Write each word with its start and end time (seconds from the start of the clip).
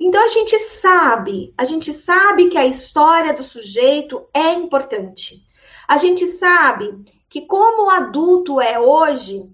Então 0.00 0.24
a 0.24 0.28
gente 0.28 0.58
sabe, 0.58 1.52
a 1.58 1.64
gente 1.66 1.92
sabe 1.92 2.48
que 2.48 2.56
a 2.56 2.64
história 2.64 3.34
do 3.34 3.44
sujeito 3.44 4.26
é 4.32 4.54
importante. 4.54 5.44
A 5.86 5.98
gente 5.98 6.26
sabe 6.26 7.04
que 7.28 7.42
como 7.42 7.86
o 7.86 7.90
adulto 7.90 8.58
é 8.62 8.78
hoje, 8.80 9.46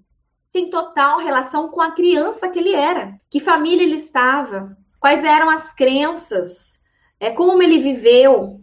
tem 0.52 0.70
total 0.70 1.18
relação 1.18 1.68
com 1.68 1.80
a 1.80 1.90
criança 1.90 2.48
que 2.48 2.60
ele 2.60 2.74
era, 2.74 3.20
que 3.28 3.40
família 3.40 3.82
ele 3.82 3.96
estava, 3.96 4.78
quais 5.00 5.24
eram 5.24 5.50
as 5.50 5.74
crenças, 5.74 6.80
é 7.18 7.30
como 7.30 7.60
ele 7.60 7.80
viveu, 7.80 8.60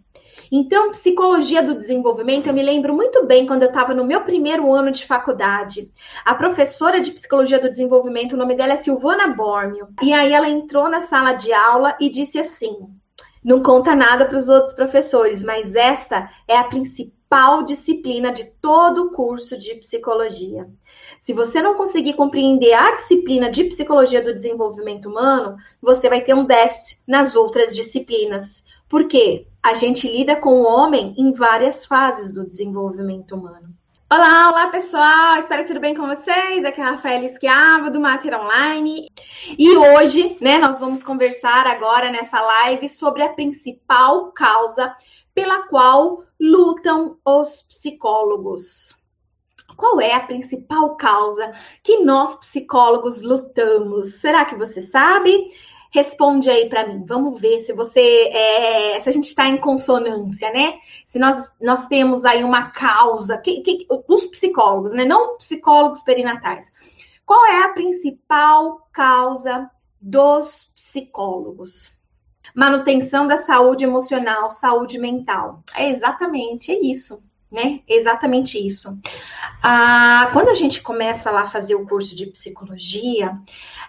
então, 0.55 0.91
psicologia 0.91 1.63
do 1.63 1.73
desenvolvimento, 1.73 2.45
eu 2.45 2.53
me 2.53 2.61
lembro 2.61 2.93
muito 2.93 3.25
bem 3.25 3.47
quando 3.47 3.63
eu 3.63 3.69
estava 3.69 3.91
no 3.91 4.05
meu 4.05 4.21
primeiro 4.21 4.71
ano 4.71 4.91
de 4.91 5.03
faculdade. 5.03 5.91
A 6.23 6.35
professora 6.35 7.01
de 7.01 7.11
psicologia 7.11 7.59
do 7.59 7.71
desenvolvimento, 7.71 8.33
o 8.33 8.37
nome 8.37 8.53
dela 8.53 8.73
é 8.73 8.77
Silvana 8.77 9.29
Bormio. 9.29 9.87
E 9.99 10.13
aí 10.13 10.31
ela 10.31 10.47
entrou 10.47 10.87
na 10.87 11.01
sala 11.01 11.33
de 11.33 11.51
aula 11.51 11.97
e 11.99 12.07
disse 12.07 12.37
assim: 12.37 12.87
não 13.43 13.63
conta 13.63 13.95
nada 13.95 14.25
para 14.25 14.37
os 14.37 14.47
outros 14.47 14.75
professores, 14.75 15.43
mas 15.43 15.73
esta 15.73 16.29
é 16.47 16.55
a 16.55 16.65
principal 16.65 17.63
disciplina 17.63 18.31
de 18.31 18.45
todo 18.61 19.07
o 19.07 19.11
curso 19.11 19.57
de 19.57 19.73
psicologia. 19.73 20.69
Se 21.19 21.33
você 21.33 21.63
não 21.63 21.73
conseguir 21.73 22.13
compreender 22.13 22.73
a 22.73 22.93
disciplina 22.93 23.49
de 23.49 23.63
psicologia 23.63 24.21
do 24.21 24.31
desenvolvimento 24.31 25.09
humano, 25.09 25.57
você 25.81 26.07
vai 26.07 26.21
ter 26.21 26.35
um 26.35 26.45
déficit 26.45 27.01
nas 27.07 27.35
outras 27.35 27.75
disciplinas. 27.75 28.63
Por 28.87 29.07
quê? 29.07 29.47
A 29.63 29.73
gente 29.73 30.09
lida 30.09 30.35
com 30.35 30.61
o 30.61 30.65
homem 30.65 31.15
em 31.17 31.31
várias 31.31 31.85
fases 31.85 32.33
do 32.33 32.45
desenvolvimento 32.45 33.33
humano. 33.33 33.73
Olá, 34.11 34.49
olá 34.49 34.67
pessoal, 34.67 35.37
espero 35.37 35.61
que 35.61 35.69
tudo 35.69 35.79
bem 35.79 35.95
com 35.95 36.05
vocês. 36.05 36.65
Aqui 36.65 36.81
é 36.81 36.83
a 36.83 36.91
Rafaela 36.91 37.23
Esquiava 37.23 37.89
do 37.89 38.01
Mater 38.01 38.37
Online. 38.37 39.07
E 39.57 39.77
hoje, 39.77 40.37
né, 40.41 40.57
nós 40.57 40.81
vamos 40.81 41.01
conversar 41.01 41.65
agora 41.65 42.11
nessa 42.11 42.41
live 42.41 42.89
sobre 42.89 43.23
a 43.23 43.29
principal 43.29 44.33
causa 44.33 44.93
pela 45.33 45.65
qual 45.69 46.25
lutam 46.37 47.17
os 47.25 47.61
psicólogos. 47.61 49.01
Qual 49.77 50.01
é 50.01 50.13
a 50.13 50.19
principal 50.19 50.97
causa 50.97 51.53
que 51.81 52.03
nós 52.03 52.35
psicólogos 52.35 53.21
lutamos? 53.21 54.15
Será 54.15 54.43
que 54.43 54.57
você 54.57 54.81
sabe? 54.81 55.49
Responde 55.93 56.49
aí 56.49 56.67
para 56.67 56.87
mim. 56.87 57.05
Vamos 57.05 57.39
ver 57.39 57.59
se 57.59 57.71
você, 57.71 58.01
é, 58.01 58.99
se 58.99 59.07
a 59.07 59.11
gente 59.11 59.27
está 59.27 59.47
em 59.47 59.57
consonância, 59.57 60.51
né? 60.51 60.79
Se 61.05 61.19
nós, 61.19 61.51
nós 61.61 61.85
temos 61.85 62.25
aí 62.25 62.43
uma 62.43 62.71
causa, 62.71 63.37
que, 63.37 63.61
que, 63.61 63.85
os 64.07 64.25
psicólogos, 64.25 64.91
né? 64.91 65.05
Não 65.05 65.37
psicólogos 65.37 66.01
perinatais. 66.01 66.65
Qual 67.23 67.45
é 67.45 67.63
a 67.63 67.69
principal 67.69 68.87
causa 68.91 69.69
dos 70.01 70.71
psicólogos? 70.75 71.91
Manutenção 72.55 73.27
da 73.27 73.37
saúde 73.37 73.85
emocional, 73.85 74.49
saúde 74.49 74.97
mental. 74.97 75.61
É 75.75 75.89
exatamente 75.89 76.71
é 76.71 76.79
isso, 76.79 77.23
né? 77.51 77.81
Exatamente 77.87 78.57
isso. 78.57 78.89
Ah, 79.61 80.27
quando 80.33 80.49
a 80.49 80.55
gente 80.55 80.81
começa 80.81 81.29
lá 81.29 81.43
a 81.43 81.49
fazer 81.49 81.75
o 81.75 81.85
curso 81.85 82.15
de 82.15 82.25
psicologia, 82.25 83.37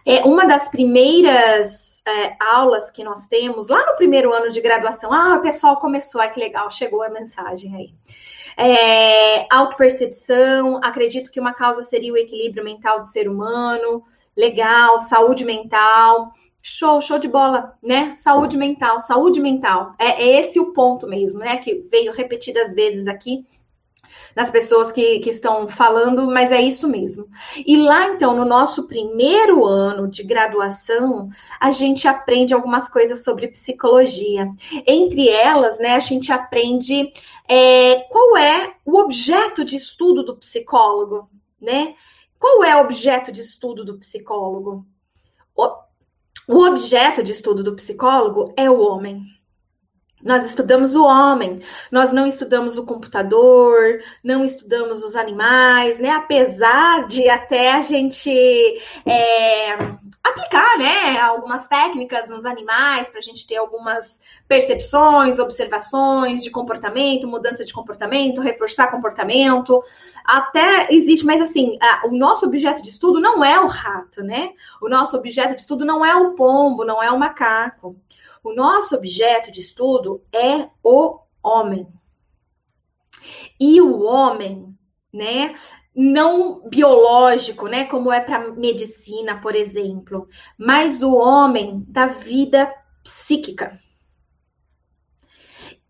é 0.05 0.22
uma 0.22 0.46
das 0.46 0.68
primeiras 0.68 1.93
é, 2.06 2.36
aulas 2.38 2.91
que 2.91 3.02
nós 3.02 3.27
temos 3.27 3.69
lá 3.69 3.84
no 3.86 3.97
primeiro 3.97 4.33
ano 4.33 4.50
de 4.50 4.60
graduação. 4.60 5.12
Ah, 5.12 5.36
o 5.36 5.42
pessoal 5.42 5.80
começou, 5.80 6.20
ai 6.20 6.33
que 6.33 6.41
legal, 6.41 6.70
chegou 6.70 7.02
a 7.02 7.08
mensagem 7.08 7.74
aí. 7.74 7.94
É, 8.56 9.46
autopercepção, 9.52 10.80
acredito 10.83 11.30
que 11.30 11.41
uma 11.41 11.55
causa 11.55 11.83
seria 11.83 12.12
o 12.12 12.16
equilíbrio 12.16 12.62
mental 12.62 13.00
do 13.00 13.06
ser 13.06 13.28
humano, 13.28 14.05
legal, 14.36 15.00
saúde 15.00 15.44
mental, 15.44 16.33
show, 16.62 17.00
show 17.00 17.19
de 17.19 17.27
bola, 17.27 17.77
né? 17.83 18.14
Saúde 18.16 18.56
mental, 18.56 19.00
saúde 19.00 19.41
mental. 19.41 19.94
É, 19.98 20.22
é 20.22 20.41
esse 20.41 20.61
o 20.61 20.72
ponto 20.72 21.06
mesmo, 21.06 21.41
né? 21.41 21.56
Que 21.56 21.86
veio 21.91 22.12
repetidas 22.12 22.74
vezes 22.74 23.08
aqui 23.08 23.44
nas 24.34 24.50
pessoas 24.50 24.90
que, 24.90 25.20
que 25.20 25.30
estão 25.30 25.68
falando, 25.68 26.27
mas 26.27 26.50
é 26.50 26.61
isso 26.61 26.89
mesmo. 26.89 27.27
E 27.67 27.77
lá, 27.77 28.08
então, 28.08 28.34
no 28.34 28.45
nosso 28.45 28.89
primeiro 28.89 29.64
ano 29.64 30.08
de 30.08 30.22
graduação, 30.22 31.30
a 31.61 31.70
gente 31.70 32.08
aprende 32.08 32.52
algumas 32.52 32.89
coisas 32.89 33.22
sobre 33.22 33.48
psicologia. 33.48 34.48
Entre 34.86 35.28
elas, 35.28 35.78
né, 35.78 35.95
a 35.95 36.00
gente 36.00 36.33
aprende 36.33 37.12
é, 37.48 38.00
qual 38.11 38.36
é 38.36 38.74
o 38.84 38.98
objeto 38.98 39.64
de 39.64 39.77
estudo 39.77 40.24
do 40.24 40.36
psicólogo, 40.36 41.28
né? 41.61 41.95
Qual 42.39 42.64
é 42.64 42.77
o 42.77 42.84
objeto 42.84 43.33
de 43.33 43.40
estudo 43.40 43.84
do 43.84 43.98
psicólogo? 43.98 44.84
O, 45.56 45.68
o 46.48 46.64
objeto 46.64 47.22
de 47.22 47.33
estudo 47.33 47.62
do 47.62 47.77
psicólogo 47.77 48.52
é 48.56 48.68
o 48.68 48.80
homem. 48.80 49.22
Nós 50.24 50.42
estudamos 50.46 50.95
o 50.95 51.05
homem, 51.05 51.61
nós 51.92 52.11
não 52.11 52.27
estudamos 52.27 52.79
o 52.79 52.86
computador, 52.86 54.01
não 54.23 54.42
estudamos 54.42 55.02
os 55.02 55.14
animais, 55.14 55.98
né? 55.98 56.11
Apesar 56.11 57.07
de 57.07 57.29
até 57.29 57.73
a 57.73 57.83
gente 57.83 58.30
é, 59.05 59.74
aplicar, 60.24 60.79
né, 60.79 61.20
algumas 61.20 61.68
técnicas 61.68 62.30
nos 62.30 62.46
animais 62.46 63.11
para 63.11 63.18
a 63.18 63.23
gente 63.23 63.46
ter 63.46 63.57
algumas 63.57 64.23
percepções, 64.48 65.39
observações 65.39 66.42
de 66.42 66.51
comportamento, 66.51 67.29
mudança 67.29 67.63
de 67.63 67.74
comportamento, 67.74 68.40
reforçar 68.40 68.90
comportamento. 68.90 69.84
Até 70.24 70.90
existe, 70.90 71.27
mas 71.27 71.42
assim, 71.42 71.77
a, 71.83 72.07
o 72.07 72.17
nosso 72.17 72.46
objeto 72.46 72.83
de 72.83 72.89
estudo 72.89 73.20
não 73.20 73.45
é 73.45 73.61
o 73.61 73.67
rato, 73.67 74.23
né? 74.23 74.52
O 74.80 74.89
nosso 74.89 75.18
objeto 75.18 75.55
de 75.55 75.61
estudo 75.61 75.84
não 75.84 76.02
é 76.02 76.17
o 76.17 76.33
pombo, 76.33 76.83
não 76.83 77.02
é 77.02 77.11
o 77.11 77.18
macaco. 77.18 77.95
O 78.44 78.52
nosso 78.52 78.94
objeto 78.94 79.50
de 79.50 79.62
estudo 79.62 80.22
é 80.30 80.68
o 80.82 81.18
homem. 81.42 81.88
E 83.58 83.80
o 83.80 84.02
homem, 84.02 84.77
né, 85.10 85.58
não 85.96 86.68
biológico, 86.68 87.66
né, 87.66 87.86
como 87.86 88.12
é 88.12 88.20
para 88.20 88.50
medicina, 88.52 89.40
por 89.40 89.56
exemplo, 89.56 90.28
mas 90.58 91.02
o 91.02 91.14
homem 91.14 91.86
da 91.88 92.06
vida 92.06 92.70
psíquica. 93.02 93.80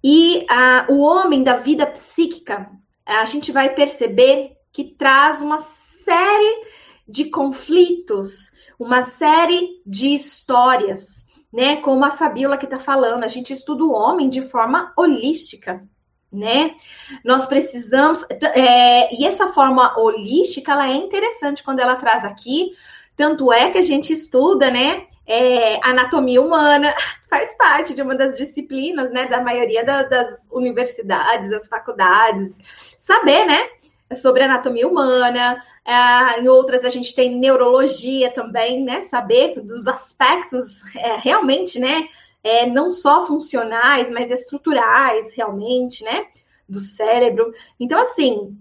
E 0.03 0.47
o 0.89 1.01
homem 1.01 1.43
da 1.43 1.57
vida 1.57 1.85
psíquica, 1.89 2.71
a 3.05 3.25
gente 3.25 3.51
vai 3.51 3.75
perceber 3.75 4.57
que 4.71 4.85
traz 4.85 5.43
uma 5.43 5.59
série 5.59 6.69
de 7.09 7.31
conflitos, 7.31 8.53
uma 8.79 9.03
série 9.03 9.83
de 9.85 10.15
histórias 10.15 11.24
né? 11.55 11.77
Como 11.77 12.05
a 12.05 12.11
Fabiola 12.11 12.59
que 12.59 12.65
está 12.65 12.81
falando, 12.81 13.23
a 13.23 13.29
gente 13.29 13.53
estuda 13.53 13.85
o 13.85 13.93
homem 13.93 14.29
de 14.29 14.43
forma 14.43 14.93
holística, 14.97 15.85
né? 16.33 16.75
Nós 17.25 17.47
precisamos, 17.47 18.27
é, 18.29 19.15
e 19.15 19.25
essa 19.25 19.53
forma 19.53 19.97
holística, 19.97 20.73
ela 20.73 20.91
é 20.91 20.97
interessante 20.97 21.63
quando 21.63 21.79
ela 21.79 21.95
traz 21.95 22.25
aqui, 22.25 22.73
tanto 23.17 23.53
é 23.53 23.71
que 23.71 23.79
a 23.79 23.83
gente 23.83 24.13
estuda, 24.13 24.69
né? 24.69 25.07
É, 25.25 25.79
anatomia 25.89 26.43
humana 26.43 26.93
faz 27.31 27.57
parte 27.57 27.95
de 27.95 28.03
uma 28.03 28.17
das 28.17 28.37
disciplinas, 28.37 29.13
né? 29.13 29.27
Da 29.27 29.41
maioria 29.41 29.85
da, 29.85 30.03
das 30.03 30.49
universidades, 30.51 31.51
das 31.51 31.69
faculdades, 31.69 32.59
saber, 32.99 33.47
né? 33.47 33.69
Sobre 34.15 34.43
anatomia 34.43 34.87
humana, 34.87 35.63
é, 35.85 36.41
em 36.41 36.49
outras 36.49 36.85
a 36.85 36.91
gente 36.91 37.15
tem 37.15 37.37
neurologia 37.37 38.31
também, 38.31 38.83
né? 38.83 39.03
Saber 39.03 39.61
dos 39.61 39.87
aspectos 39.87 40.83
é, 40.97 41.17
realmente, 41.17 41.79
né? 41.79 42.09
É, 42.43 42.67
não 42.67 42.91
só 42.91 43.27
funcionais, 43.27 44.11
mas 44.11 44.31
estruturais, 44.31 45.35
realmente, 45.35 46.03
né? 46.03 46.27
Do 46.69 46.81
cérebro. 46.81 47.53
Então, 47.79 48.01
assim, 48.01 48.57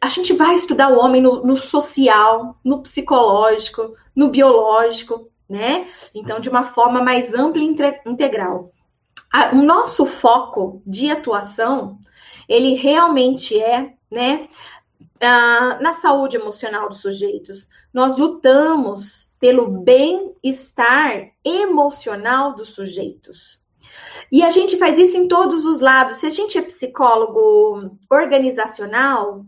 a 0.00 0.08
gente 0.08 0.32
vai 0.32 0.54
estudar 0.54 0.88
o 0.88 0.98
homem 0.98 1.22
no, 1.22 1.44
no 1.44 1.56
social, 1.56 2.58
no 2.64 2.82
psicológico, 2.82 3.94
no 4.14 4.28
biológico, 4.28 5.30
né? 5.48 5.88
Então, 6.14 6.40
de 6.40 6.48
uma 6.48 6.64
forma 6.64 7.00
mais 7.00 7.32
ampla 7.32 7.62
e 7.62 7.74
integral. 8.06 8.72
o 9.52 9.62
nosso 9.62 10.04
foco 10.04 10.82
de 10.84 11.10
atuação, 11.10 11.98
ele 12.48 12.74
realmente 12.74 13.60
é, 13.60 13.94
né? 14.10 14.48
Ah, 15.20 15.78
na 15.80 15.94
saúde 15.94 16.36
emocional 16.36 16.88
dos 16.88 17.00
sujeitos. 17.00 17.68
Nós 17.92 18.16
lutamos 18.16 19.34
pelo 19.40 19.68
bem-estar 19.68 21.32
emocional 21.44 22.54
dos 22.54 22.70
sujeitos. 22.70 23.60
E 24.30 24.42
a 24.42 24.50
gente 24.50 24.76
faz 24.76 24.98
isso 24.98 25.16
em 25.16 25.26
todos 25.26 25.64
os 25.64 25.80
lados. 25.80 26.18
Se 26.18 26.26
a 26.26 26.30
gente 26.30 26.58
é 26.58 26.62
psicólogo 26.62 27.96
organizacional, 28.10 29.44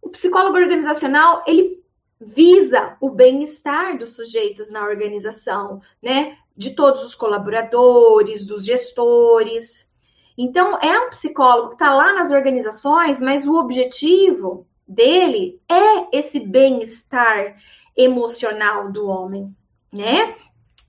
o 0.00 0.08
psicólogo 0.08 0.56
organizacional, 0.56 1.42
ele 1.46 1.82
visa 2.20 2.96
o 3.00 3.10
bem-estar 3.10 3.98
dos 3.98 4.14
sujeitos 4.14 4.70
na 4.70 4.84
organização, 4.84 5.80
né? 6.00 6.38
De 6.56 6.74
todos 6.74 7.04
os 7.04 7.14
colaboradores, 7.14 8.46
dos 8.46 8.64
gestores. 8.64 9.90
Então, 10.36 10.78
é 10.78 10.98
um 11.00 11.10
psicólogo 11.10 11.68
que 11.68 11.74
está 11.74 11.92
lá 11.94 12.12
nas 12.12 12.30
organizações, 12.30 13.20
mas 13.20 13.46
o 13.46 13.58
objetivo 13.58 14.66
dele 14.86 15.60
é 15.68 16.18
esse 16.18 16.40
bem-estar 16.40 17.56
emocional 17.96 18.90
do 18.90 19.06
homem, 19.06 19.54
né? 19.92 20.34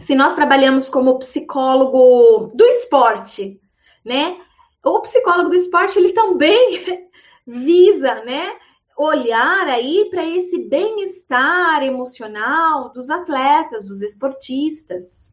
se 0.04 0.16
nós 0.16 0.34
trabalhamos 0.34 0.90
como 0.90 1.18
psicólogo 1.20 2.52
do 2.54 2.66
esporte, 2.66 3.60
né? 4.04 4.38
O 4.84 5.00
psicólogo 5.00 5.50
do 5.50 5.56
esporte, 5.56 5.98
ele 5.98 6.12
também 6.12 7.10
visa, 7.48 8.16
né, 8.26 8.54
olhar 8.98 9.68
aí 9.68 10.10
para 10.10 10.26
esse 10.26 10.68
bem-estar 10.68 11.84
emocional 11.84 12.92
dos 12.92 13.10
atletas, 13.10 13.88
dos 13.88 14.02
esportistas. 14.02 15.33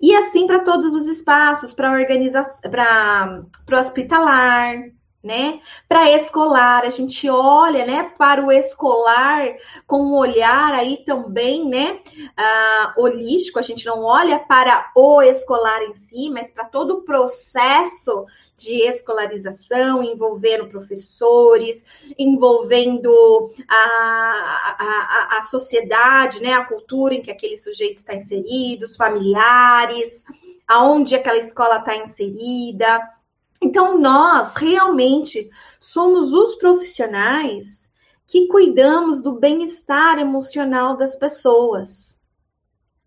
E 0.00 0.14
assim 0.14 0.46
para 0.46 0.60
todos 0.60 0.94
os 0.94 1.06
espaços, 1.06 1.72
para 1.72 1.92
organização, 1.92 2.70
para 2.70 3.44
o 3.70 3.78
hospitalar, 3.78 4.90
né? 5.22 5.60
Para 5.86 6.10
escolar, 6.10 6.84
a 6.84 6.90
gente 6.90 7.28
olha, 7.28 7.84
né, 7.84 8.10
para 8.16 8.44
o 8.44 8.50
escolar 8.50 9.54
com 9.86 9.98
um 10.02 10.14
olhar 10.14 10.72
aí 10.72 11.04
também, 11.04 11.68
né, 11.68 12.00
uh, 12.16 13.02
holístico, 13.02 13.58
a 13.58 13.62
gente 13.62 13.84
não 13.84 14.02
olha 14.02 14.38
para 14.38 14.90
o 14.94 15.20
escolar 15.20 15.82
em 15.82 15.94
si, 15.94 16.30
mas 16.30 16.50
para 16.50 16.64
todo 16.64 16.94
o 16.94 17.02
processo 17.02 18.24
de 18.60 18.86
escolarização, 18.86 20.02
envolvendo 20.02 20.68
professores, 20.68 21.82
envolvendo 22.18 23.50
a, 23.66 24.76
a, 24.78 25.38
a 25.38 25.40
sociedade, 25.40 26.42
né, 26.42 26.52
a 26.52 26.64
cultura 26.64 27.14
em 27.14 27.22
que 27.22 27.30
aquele 27.30 27.56
sujeito 27.56 27.96
está 27.96 28.14
inserido, 28.14 28.84
os 28.84 28.96
familiares, 28.96 30.24
aonde 30.68 31.14
aquela 31.14 31.38
escola 31.38 31.78
está 31.78 31.96
inserida. 31.96 33.00
Então, 33.62 33.98
nós 33.98 34.54
realmente 34.54 35.50
somos 35.80 36.34
os 36.34 36.56
profissionais 36.56 37.90
que 38.26 38.46
cuidamos 38.46 39.22
do 39.22 39.32
bem-estar 39.32 40.18
emocional 40.18 40.96
das 40.96 41.16
pessoas, 41.16 42.20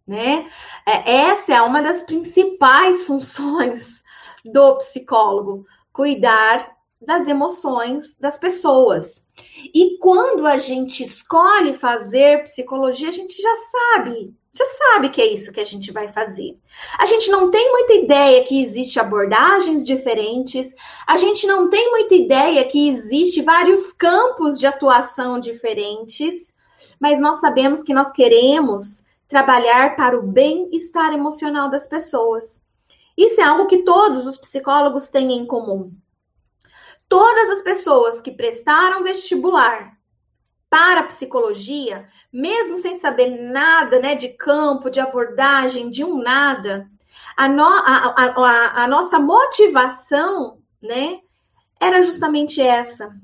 né? 0.05 0.50
É, 0.85 1.27
essa 1.27 1.53
é 1.53 1.61
uma 1.61 1.81
das 1.81 2.03
principais 2.03 3.03
funções 3.07 4.02
do 4.43 4.77
psicólogo, 4.77 5.65
cuidar 5.91 6.75
das 7.05 7.27
emoções 7.27 8.17
das 8.19 8.37
pessoas. 8.37 9.27
E 9.73 9.97
quando 9.99 10.45
a 10.45 10.57
gente 10.57 11.03
escolhe 11.03 11.73
fazer 11.73 12.43
psicologia, 12.43 13.09
a 13.09 13.11
gente 13.11 13.41
já 13.41 13.55
sabe, 13.55 14.33
já 14.53 14.65
sabe 14.65 15.09
que 15.09 15.21
é 15.21 15.33
isso 15.33 15.51
que 15.51 15.59
a 15.59 15.65
gente 15.65 15.91
vai 15.91 16.07
fazer. 16.09 16.57
A 16.97 17.05
gente 17.05 17.29
não 17.31 17.49
tem 17.49 17.71
muita 17.71 17.93
ideia 17.93 18.43
que 18.43 18.61
existe 18.61 18.99
abordagens 18.99 19.85
diferentes, 19.85 20.73
a 21.07 21.17
gente 21.17 21.47
não 21.47 21.69
tem 21.69 21.91
muita 21.91 22.15
ideia 22.15 22.63
que 22.65 22.89
existe 22.89 23.41
vários 23.41 23.91
campos 23.91 24.59
de 24.59 24.67
atuação 24.67 25.39
diferentes, 25.39 26.53
mas 26.99 27.19
nós 27.19 27.39
sabemos 27.39 27.81
que 27.81 27.93
nós 27.93 28.11
queremos 28.11 29.03
trabalhar 29.27 29.95
para 29.95 30.17
o 30.17 30.21
bem-estar 30.21 31.11
emocional 31.11 31.69
das 31.69 31.87
pessoas. 31.87 32.62
Isso 33.18 33.39
é 33.39 33.44
algo 33.44 33.68
que 33.68 33.83
todos 33.83 34.25
os 34.25 34.38
psicólogos 34.38 35.10
têm 35.10 35.33
em 35.33 35.45
comum. 35.45 35.94
Todas 37.07 37.50
as 37.51 37.62
pessoas 37.62 38.21
que 38.21 38.31
prestaram 38.31 39.04
vestibular 39.04 39.98
para 40.69 41.04
psicologia, 41.04 42.07
mesmo 42.31 42.77
sem 42.77 42.95
saber 42.95 43.30
nada 43.51 44.00
né, 44.00 44.15
de 44.15 44.30
campo, 44.30 44.89
de 44.89 45.00
abordagem, 45.00 45.92
de 45.92 46.04
um 46.04 46.18
nada, 46.18 46.89
a, 47.38 47.48
no, 47.48 47.63
a, 47.63 48.15
a, 48.18 48.83
a 48.83 48.88
nossa 48.88 49.19
motivação 49.19 50.57
né, 50.81 51.19
era 51.80 52.01
justamente 52.01 52.62
essa. 52.62 53.15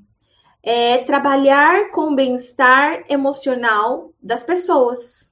É 0.62 1.00
trabalhar 1.00 1.90
com 1.92 2.12
o 2.12 2.16
bem-estar 2.16 3.06
emocional 3.10 4.14
das 4.22 4.44
pessoas. 4.44 5.29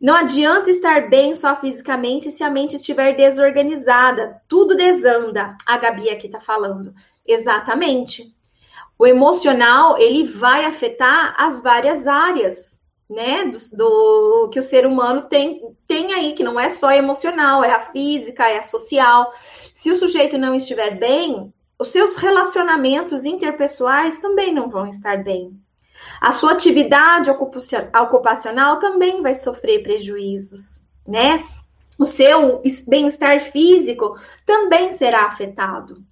Não 0.00 0.14
adianta 0.14 0.70
estar 0.70 1.10
bem 1.10 1.34
só 1.34 1.54
fisicamente 1.54 2.32
se 2.32 2.42
a 2.42 2.48
mente 2.48 2.76
estiver 2.76 3.14
desorganizada. 3.14 4.40
Tudo 4.48 4.74
desanda. 4.74 5.58
A 5.66 5.76
Gabi 5.76 6.08
aqui 6.08 6.26
está 6.26 6.40
falando. 6.40 6.94
Exatamente. 7.26 8.34
O 8.98 9.06
emocional, 9.06 9.98
ele 9.98 10.24
vai 10.24 10.64
afetar 10.64 11.34
as 11.36 11.62
várias 11.62 12.06
áreas, 12.06 12.82
né? 13.08 13.44
Do, 13.44 13.76
do, 13.76 14.48
que 14.50 14.58
o 14.58 14.62
ser 14.62 14.86
humano 14.86 15.22
tem, 15.22 15.76
tem 15.86 16.14
aí, 16.14 16.32
que 16.32 16.42
não 16.42 16.58
é 16.58 16.70
só 16.70 16.90
emocional, 16.92 17.62
é 17.62 17.72
a 17.72 17.80
física, 17.80 18.48
é 18.48 18.58
a 18.58 18.62
social. 18.62 19.32
Se 19.74 19.90
o 19.90 19.96
sujeito 19.96 20.38
não 20.38 20.54
estiver 20.54 20.98
bem, 20.98 21.52
os 21.78 21.90
seus 21.90 22.16
relacionamentos 22.16 23.26
interpessoais 23.26 24.18
também 24.18 24.52
não 24.52 24.70
vão 24.70 24.86
estar 24.86 25.22
bem. 25.22 25.60
A 26.20 26.32
sua 26.32 26.52
atividade 26.52 27.30
ocupacional 27.30 28.78
também 28.78 29.22
vai 29.22 29.34
sofrer 29.34 29.82
prejuízos, 29.82 30.82
né? 31.06 31.42
O 31.98 32.04
seu 32.04 32.62
bem-estar 32.86 33.40
físico 33.40 34.18
também 34.44 34.92
será 34.92 35.26
afetado. 35.26 36.04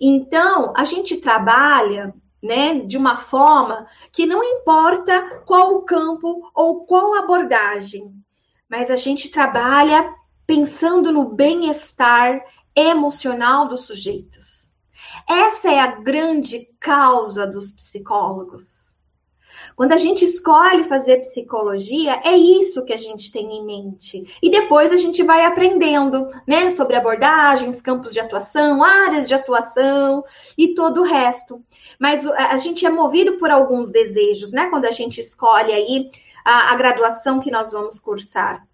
Então, 0.00 0.72
a 0.76 0.84
gente 0.84 1.16
trabalha 1.16 2.14
né, 2.42 2.80
de 2.80 2.96
uma 2.96 3.16
forma 3.16 3.86
que 4.12 4.26
não 4.26 4.42
importa 4.42 5.42
qual 5.44 5.74
o 5.74 5.82
campo 5.82 6.50
ou 6.54 6.84
qual 6.86 7.16
abordagem, 7.16 8.14
mas 8.68 8.90
a 8.90 8.96
gente 8.96 9.28
trabalha 9.28 10.14
pensando 10.46 11.12
no 11.12 11.24
bem-estar 11.24 12.44
emocional 12.74 13.68
dos 13.68 13.82
sujeitos. 13.86 14.72
Essa 15.28 15.70
é 15.70 15.80
a 15.80 15.88
grande 15.88 16.68
causa 16.78 17.46
dos 17.46 17.72
psicólogos. 17.72 18.77
Quando 19.78 19.92
a 19.92 19.96
gente 19.96 20.24
escolhe 20.24 20.82
fazer 20.82 21.20
psicologia, 21.20 22.20
é 22.24 22.36
isso 22.36 22.84
que 22.84 22.92
a 22.92 22.96
gente 22.96 23.30
tem 23.30 23.58
em 23.58 23.64
mente. 23.64 24.36
E 24.42 24.50
depois 24.50 24.90
a 24.90 24.96
gente 24.96 25.22
vai 25.22 25.44
aprendendo, 25.44 26.26
né, 26.44 26.68
sobre 26.70 26.96
abordagens, 26.96 27.80
campos 27.80 28.12
de 28.12 28.18
atuação, 28.18 28.82
áreas 28.82 29.28
de 29.28 29.34
atuação 29.34 30.24
e 30.58 30.74
todo 30.74 31.02
o 31.02 31.04
resto. 31.04 31.62
Mas 31.96 32.26
a 32.26 32.56
gente 32.56 32.84
é 32.84 32.90
movido 32.90 33.38
por 33.38 33.52
alguns 33.52 33.92
desejos, 33.92 34.50
né, 34.50 34.66
quando 34.68 34.86
a 34.86 34.90
gente 34.90 35.20
escolhe 35.20 35.72
aí 35.72 36.10
a, 36.44 36.72
a 36.72 36.76
graduação 36.76 37.38
que 37.38 37.48
nós 37.48 37.70
vamos 37.70 38.00
cursar. 38.00 38.66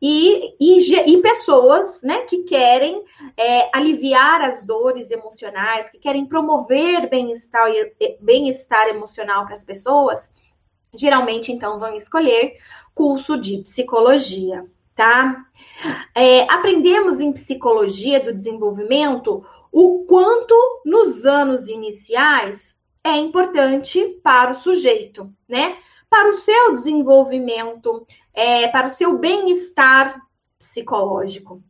E, 0.00 0.54
e, 0.60 1.14
e, 1.16 1.20
pessoas 1.20 2.00
né, 2.00 2.20
que 2.26 2.44
querem 2.44 3.02
é, 3.36 3.76
aliviar 3.76 4.40
as 4.42 4.64
dores 4.64 5.10
emocionais, 5.10 5.90
que 5.90 5.98
querem 5.98 6.24
promover 6.26 7.10
bem-estar 7.10 7.68
bem 8.20 8.54
emocional 8.88 9.46
para 9.46 9.54
as 9.54 9.64
pessoas, 9.64 10.32
geralmente 10.96 11.52
então 11.52 11.78
vão 11.78 11.94
escolher 11.94 12.56
curso 12.94 13.38
de 13.38 13.58
psicologia, 13.58 14.64
tá? 14.94 15.44
É, 16.14 16.42
aprendemos 16.42 17.20
em 17.20 17.32
psicologia 17.32 18.20
do 18.20 18.32
desenvolvimento 18.32 19.44
o 19.72 20.04
quanto 20.06 20.54
nos 20.84 21.26
anos 21.26 21.68
iniciais 21.68 22.76
é 23.02 23.16
importante 23.16 24.20
para 24.22 24.52
o 24.52 24.54
sujeito, 24.54 25.30
né? 25.48 25.76
Para 26.08 26.30
o 26.30 26.34
seu 26.34 26.72
desenvolvimento, 26.72 28.06
é, 28.32 28.68
para 28.68 28.86
o 28.86 28.90
seu 28.90 29.18
bem-estar 29.18 30.20
psicológico. 30.58 31.62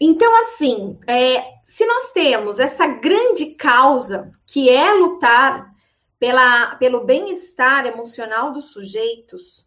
Então, 0.00 0.40
assim, 0.40 0.98
é, 1.06 1.44
se 1.64 1.84
nós 1.86 2.12
temos 2.12 2.58
essa 2.58 2.86
grande 2.86 3.54
causa 3.54 4.30
que 4.46 4.68
é 4.68 4.92
lutar 4.92 5.70
pela, 6.18 6.76
pelo 6.76 7.04
bem-estar 7.04 7.86
emocional 7.86 8.52
dos 8.52 8.66
sujeitos. 8.66 9.66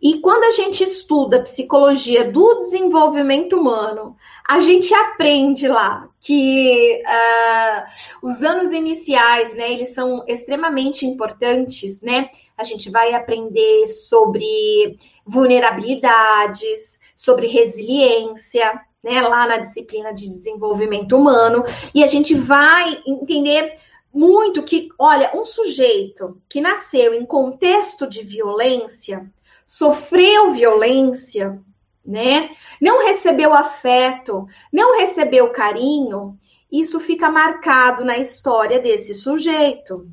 E 0.00 0.20
quando 0.20 0.44
a 0.44 0.50
gente 0.50 0.84
estuda 0.84 1.42
psicologia 1.42 2.30
do 2.30 2.58
desenvolvimento 2.58 3.58
humano, 3.58 4.16
a 4.46 4.60
gente 4.60 4.92
aprende 4.94 5.66
lá 5.66 6.08
que 6.20 7.02
uh, 7.02 8.26
os 8.26 8.42
anos 8.42 8.70
iniciais, 8.72 9.54
né, 9.54 9.72
eles 9.72 9.94
são 9.94 10.24
extremamente 10.26 11.06
importantes, 11.06 12.02
né? 12.02 12.30
A 12.56 12.64
gente 12.64 12.90
vai 12.90 13.14
aprender 13.14 13.86
sobre 13.86 14.98
vulnerabilidades, 15.24 16.98
sobre 17.14 17.46
resiliência, 17.46 18.80
né, 19.02 19.20
lá 19.22 19.46
na 19.46 19.58
disciplina 19.58 20.12
de 20.12 20.28
desenvolvimento 20.28 21.16
humano, 21.16 21.64
e 21.94 22.02
a 22.02 22.06
gente 22.06 22.34
vai 22.34 23.00
entender 23.06 23.76
muito 24.16 24.62
que, 24.62 24.88
olha, 24.98 25.30
um 25.34 25.44
sujeito 25.44 26.40
que 26.48 26.58
nasceu 26.58 27.12
em 27.12 27.26
contexto 27.26 28.08
de 28.08 28.22
violência, 28.22 29.30
sofreu 29.66 30.52
violência, 30.52 31.60
né? 32.02 32.48
Não 32.80 33.04
recebeu 33.04 33.52
afeto, 33.52 34.48
não 34.72 34.98
recebeu 34.98 35.50
carinho, 35.50 36.38
isso 36.72 36.98
fica 36.98 37.30
marcado 37.30 38.06
na 38.06 38.16
história 38.16 38.80
desse 38.80 39.12
sujeito. 39.12 40.08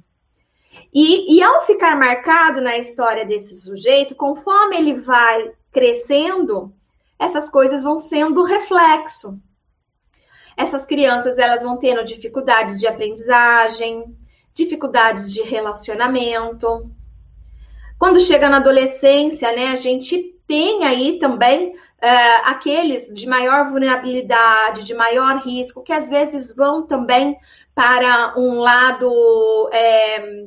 E, 0.93 1.37
e 1.37 1.41
ao 1.41 1.65
ficar 1.65 1.97
marcado 1.97 2.59
na 2.59 2.77
história 2.77 3.25
desse 3.25 3.55
sujeito, 3.55 4.15
conforme 4.15 4.75
ele 4.75 4.95
vai 4.95 5.49
crescendo, 5.71 6.73
essas 7.17 7.49
coisas 7.49 7.83
vão 7.83 7.95
sendo 7.95 8.43
reflexo 8.43 9.39
essas 10.57 10.85
crianças 10.85 11.37
elas 11.37 11.63
vão 11.63 11.77
tendo 11.77 12.03
dificuldades 12.03 12.79
de 12.79 12.87
aprendizagem, 12.87 14.15
dificuldades 14.53 15.31
de 15.31 15.41
relacionamento. 15.41 16.89
Quando 17.97 18.19
chega 18.19 18.49
na 18.49 18.57
adolescência, 18.57 19.51
né, 19.53 19.67
a 19.67 19.75
gente 19.75 20.33
tem 20.47 20.83
aí 20.83 21.19
também 21.19 21.73
é, 22.01 22.35
aqueles 22.49 23.07
de 23.13 23.25
maior 23.27 23.69
vulnerabilidade, 23.69 24.83
de 24.83 24.93
maior 24.93 25.37
risco, 25.37 25.81
que 25.81 25.93
às 25.93 26.09
vezes 26.09 26.55
vão 26.55 26.85
também 26.85 27.37
para 27.73 28.37
um 28.37 28.59
lado 28.59 29.69
é, 29.71 30.45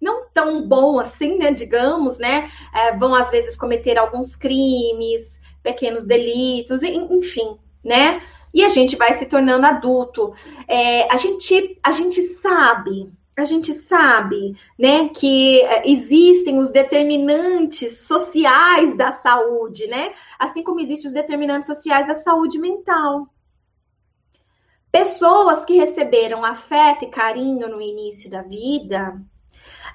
não 0.00 0.26
tão 0.32 0.66
bom 0.66 0.98
assim, 0.98 1.38
né? 1.38 1.52
Digamos, 1.52 2.18
né? 2.18 2.50
É, 2.74 2.96
vão 2.96 3.14
às 3.14 3.30
vezes 3.30 3.56
cometer 3.56 3.98
alguns 3.98 4.34
crimes, 4.34 5.40
pequenos 5.62 6.04
delitos, 6.04 6.82
enfim, 6.82 7.56
né? 7.84 8.22
E 8.52 8.64
a 8.64 8.68
gente 8.68 8.96
vai 8.96 9.14
se 9.14 9.26
tornando 9.26 9.66
adulto. 9.66 10.32
É, 10.68 11.10
a 11.12 11.16
gente, 11.16 11.78
a 11.82 11.92
gente 11.92 12.22
sabe 12.22 13.10
a 13.36 13.44
gente 13.44 13.72
sabe, 13.72 14.56
né, 14.78 15.08
que 15.08 15.62
eh, 15.62 15.90
existem 15.90 16.58
os 16.58 16.70
determinantes 16.70 18.06
sociais 18.06 18.94
da 18.94 19.10
saúde, 19.10 19.86
né? 19.86 20.12
Assim 20.38 20.62
como 20.62 20.80
existem 20.80 21.08
os 21.08 21.14
determinantes 21.14 21.66
sociais 21.66 22.06
da 22.06 22.14
saúde 22.14 22.58
mental. 22.58 23.26
Pessoas 24.90 25.64
que 25.64 25.76
receberam 25.76 26.44
afeto 26.44 27.04
e 27.04 27.10
carinho 27.10 27.68
no 27.68 27.80
início 27.80 28.30
da 28.30 28.42
vida, 28.42 29.18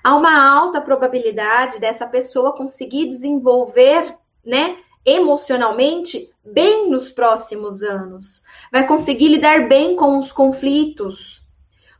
há 0.04 0.16
uma 0.16 0.58
alta 0.58 0.82
probabilidade 0.82 1.80
dessa 1.80 2.08
pessoa 2.08 2.56
conseguir 2.56 3.06
desenvolver, 3.06 4.18
né, 4.44 4.80
emocionalmente 5.08 6.30
bem 6.44 6.90
nos 6.90 7.10
próximos 7.10 7.82
anos. 7.82 8.44
Vai 8.70 8.86
conseguir 8.86 9.30
lidar 9.30 9.70
bem 9.70 9.96
com 9.96 10.20
os 10.20 10.34
conflitos, 10.34 11.42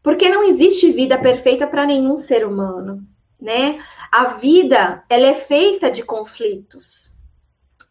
porque 0.04 0.28
não 0.28 0.44
existe 0.44 0.92
vida 0.92 1.18
perfeita 1.18 1.66
para 1.66 1.86
nenhum 1.86 2.18
ser 2.18 2.46
humano, 2.46 3.08
né? 3.40 3.82
A 4.12 4.34
vida, 4.34 5.06
ela 5.10 5.28
é 5.28 5.34
feita 5.34 5.90
de 5.90 6.04
conflitos. 6.04 7.16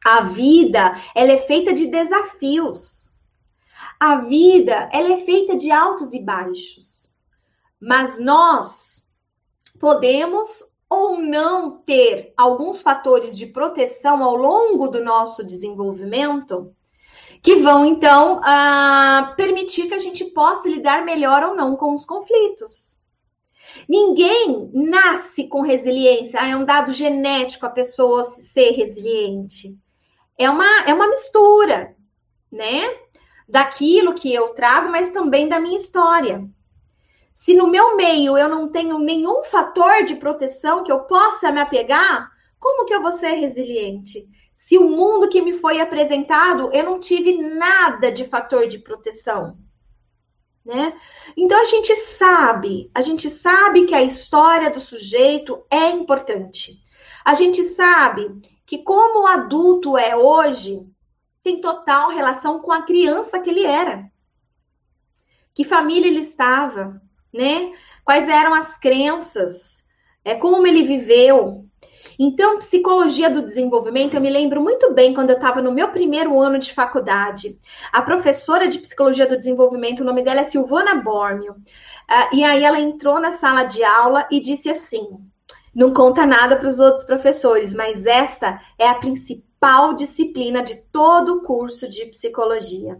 A 0.04 0.20
vida, 0.20 0.94
ela 1.14 1.32
é 1.32 1.38
feita 1.38 1.72
de 1.72 1.86
desafios. 1.86 3.16
A 3.98 4.16
vida, 4.16 4.88
ela 4.92 5.14
é 5.14 5.18
feita 5.22 5.56
de 5.56 5.70
altos 5.70 6.12
e 6.12 6.22
baixos. 6.22 7.14
Mas 7.80 8.18
nós 8.18 9.08
podemos 9.80 10.75
ou 10.88 11.18
não 11.20 11.78
ter 11.78 12.32
alguns 12.36 12.80
fatores 12.80 13.36
de 13.36 13.46
proteção 13.46 14.22
ao 14.22 14.36
longo 14.36 14.88
do 14.88 15.02
nosso 15.02 15.44
desenvolvimento 15.44 16.74
que 17.42 17.56
vão 17.56 17.84
então 17.84 18.40
uh, 18.40 19.36
permitir 19.36 19.88
que 19.88 19.94
a 19.94 19.98
gente 19.98 20.24
possa 20.26 20.68
lidar 20.68 21.04
melhor 21.04 21.42
ou 21.42 21.54
não 21.54 21.76
com 21.76 21.94
os 21.94 22.04
conflitos. 22.04 23.04
Ninguém 23.88 24.70
nasce 24.72 25.48
com 25.48 25.60
resiliência, 25.60 26.40
ah, 26.40 26.48
é 26.48 26.56
um 26.56 26.64
dado 26.64 26.92
genético 26.92 27.66
a 27.66 27.70
pessoa 27.70 28.24
ser 28.24 28.70
resiliente. 28.70 29.78
É 30.38 30.48
uma, 30.48 30.84
é 30.86 30.94
uma 30.94 31.08
mistura, 31.08 31.94
né? 32.50 32.82
Daquilo 33.48 34.14
que 34.14 34.32
eu 34.32 34.54
trago, 34.54 34.90
mas 34.90 35.12
também 35.12 35.48
da 35.48 35.60
minha 35.60 35.76
história. 35.76 36.48
Se 37.36 37.52
no 37.52 37.66
meu 37.66 37.98
meio 37.98 38.38
eu 38.38 38.48
não 38.48 38.72
tenho 38.72 38.98
nenhum 38.98 39.44
fator 39.44 40.02
de 40.04 40.14
proteção 40.14 40.82
que 40.82 40.90
eu 40.90 41.00
possa 41.00 41.52
me 41.52 41.60
apegar, 41.60 42.32
como 42.58 42.86
que 42.86 42.94
eu 42.94 43.02
vou 43.02 43.12
ser 43.12 43.32
resiliente? 43.32 44.26
Se 44.56 44.78
o 44.78 44.88
mundo 44.88 45.28
que 45.28 45.42
me 45.42 45.52
foi 45.52 45.78
apresentado, 45.78 46.70
eu 46.72 46.82
não 46.82 46.98
tive 46.98 47.36
nada 47.36 48.10
de 48.10 48.24
fator 48.24 48.66
de 48.66 48.78
proteção. 48.78 49.58
Né? 50.64 50.98
Então 51.36 51.60
a 51.60 51.66
gente 51.66 51.94
sabe, 51.96 52.90
a 52.94 53.02
gente 53.02 53.28
sabe 53.28 53.84
que 53.84 53.94
a 53.94 54.02
história 54.02 54.70
do 54.70 54.80
sujeito 54.80 55.62
é 55.70 55.90
importante. 55.90 56.82
A 57.22 57.34
gente 57.34 57.64
sabe 57.64 58.40
que 58.64 58.78
como 58.78 59.24
o 59.24 59.26
adulto 59.26 59.98
é 59.98 60.16
hoje, 60.16 60.88
tem 61.42 61.60
total 61.60 62.08
relação 62.08 62.60
com 62.60 62.72
a 62.72 62.80
criança 62.80 63.38
que 63.38 63.50
ele 63.50 63.66
era. 63.66 64.10
Que 65.52 65.64
família 65.64 66.08
ele 66.08 66.20
estava, 66.20 67.00
né? 67.36 67.72
Quais 68.04 68.28
eram 68.28 68.54
as 68.54 68.78
crenças, 68.78 69.84
é 70.24 70.34
como 70.34 70.66
ele 70.66 70.82
viveu, 70.82 71.66
então, 72.18 72.58
psicologia 72.58 73.28
do 73.28 73.42
desenvolvimento, 73.42 74.14
eu 74.14 74.20
me 74.20 74.30
lembro 74.30 74.62
muito 74.62 74.92
bem 74.92 75.12
quando 75.12 75.30
eu 75.30 75.36
estava 75.36 75.60
no 75.60 75.72
meu 75.72 75.88
primeiro 75.88 76.40
ano 76.40 76.58
de 76.58 76.72
faculdade. 76.72 77.58
A 77.92 78.00
professora 78.00 78.68
de 78.68 78.78
psicologia 78.78 79.26
do 79.26 79.36
desenvolvimento, 79.36 80.00
o 80.00 80.04
nome 80.04 80.22
dela 80.22 80.40
é 80.40 80.44
Silvana 80.44 80.94
Bormio. 80.94 81.52
Uh, 81.52 82.36
e 82.36 82.44
aí 82.44 82.64
ela 82.64 82.80
entrou 82.80 83.20
na 83.20 83.32
sala 83.32 83.64
de 83.64 83.84
aula 83.84 84.26
e 84.30 84.40
disse 84.40 84.70
assim: 84.70 85.06
não 85.74 85.92
conta 85.92 86.24
nada 86.24 86.56
para 86.56 86.68
os 86.68 86.78
outros 86.78 87.04
professores, 87.04 87.74
mas 87.74 88.06
esta 88.06 88.60
é 88.78 88.88
a 88.88 88.94
principal 88.94 89.92
disciplina 89.92 90.62
de 90.62 90.76
todo 90.90 91.34
o 91.34 91.42
curso 91.42 91.86
de 91.86 92.06
psicologia. 92.06 92.98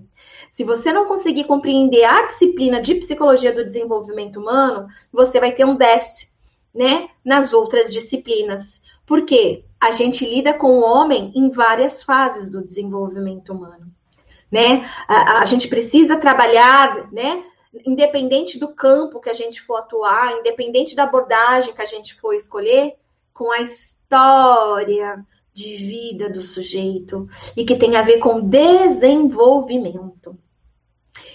Se 0.56 0.64
você 0.64 0.90
não 0.90 1.04
conseguir 1.04 1.44
compreender 1.44 2.02
a 2.04 2.24
disciplina 2.24 2.80
de 2.80 2.94
psicologia 2.94 3.52
do 3.52 3.62
desenvolvimento 3.62 4.40
humano, 4.40 4.88
você 5.12 5.38
vai 5.38 5.52
ter 5.52 5.66
um 5.66 5.76
déficit, 5.76 6.32
né, 6.74 7.10
nas 7.22 7.52
outras 7.52 7.92
disciplinas. 7.92 8.80
Porque 9.04 9.64
a 9.78 9.90
gente 9.90 10.24
lida 10.24 10.54
com 10.54 10.78
o 10.78 10.82
homem 10.82 11.30
em 11.36 11.50
várias 11.50 12.02
fases 12.02 12.48
do 12.48 12.64
desenvolvimento 12.64 13.52
humano, 13.52 13.92
né? 14.50 14.90
A, 15.06 15.40
a 15.40 15.44
gente 15.44 15.68
precisa 15.68 16.16
trabalhar, 16.16 17.12
né? 17.12 17.44
Independente 17.84 18.58
do 18.58 18.68
campo 18.68 19.20
que 19.20 19.28
a 19.28 19.34
gente 19.34 19.60
for 19.60 19.76
atuar, 19.76 20.38
independente 20.38 20.96
da 20.96 21.02
abordagem 21.02 21.74
que 21.74 21.82
a 21.82 21.86
gente 21.86 22.14
for 22.14 22.32
escolher, 22.32 22.94
com 23.34 23.52
a 23.52 23.60
história 23.60 25.22
de 25.52 25.76
vida 25.76 26.30
do 26.30 26.40
sujeito 26.40 27.28
e 27.54 27.62
que 27.62 27.76
tem 27.76 27.94
a 27.96 28.00
ver 28.00 28.20
com 28.20 28.40
desenvolvimento. 28.40 30.34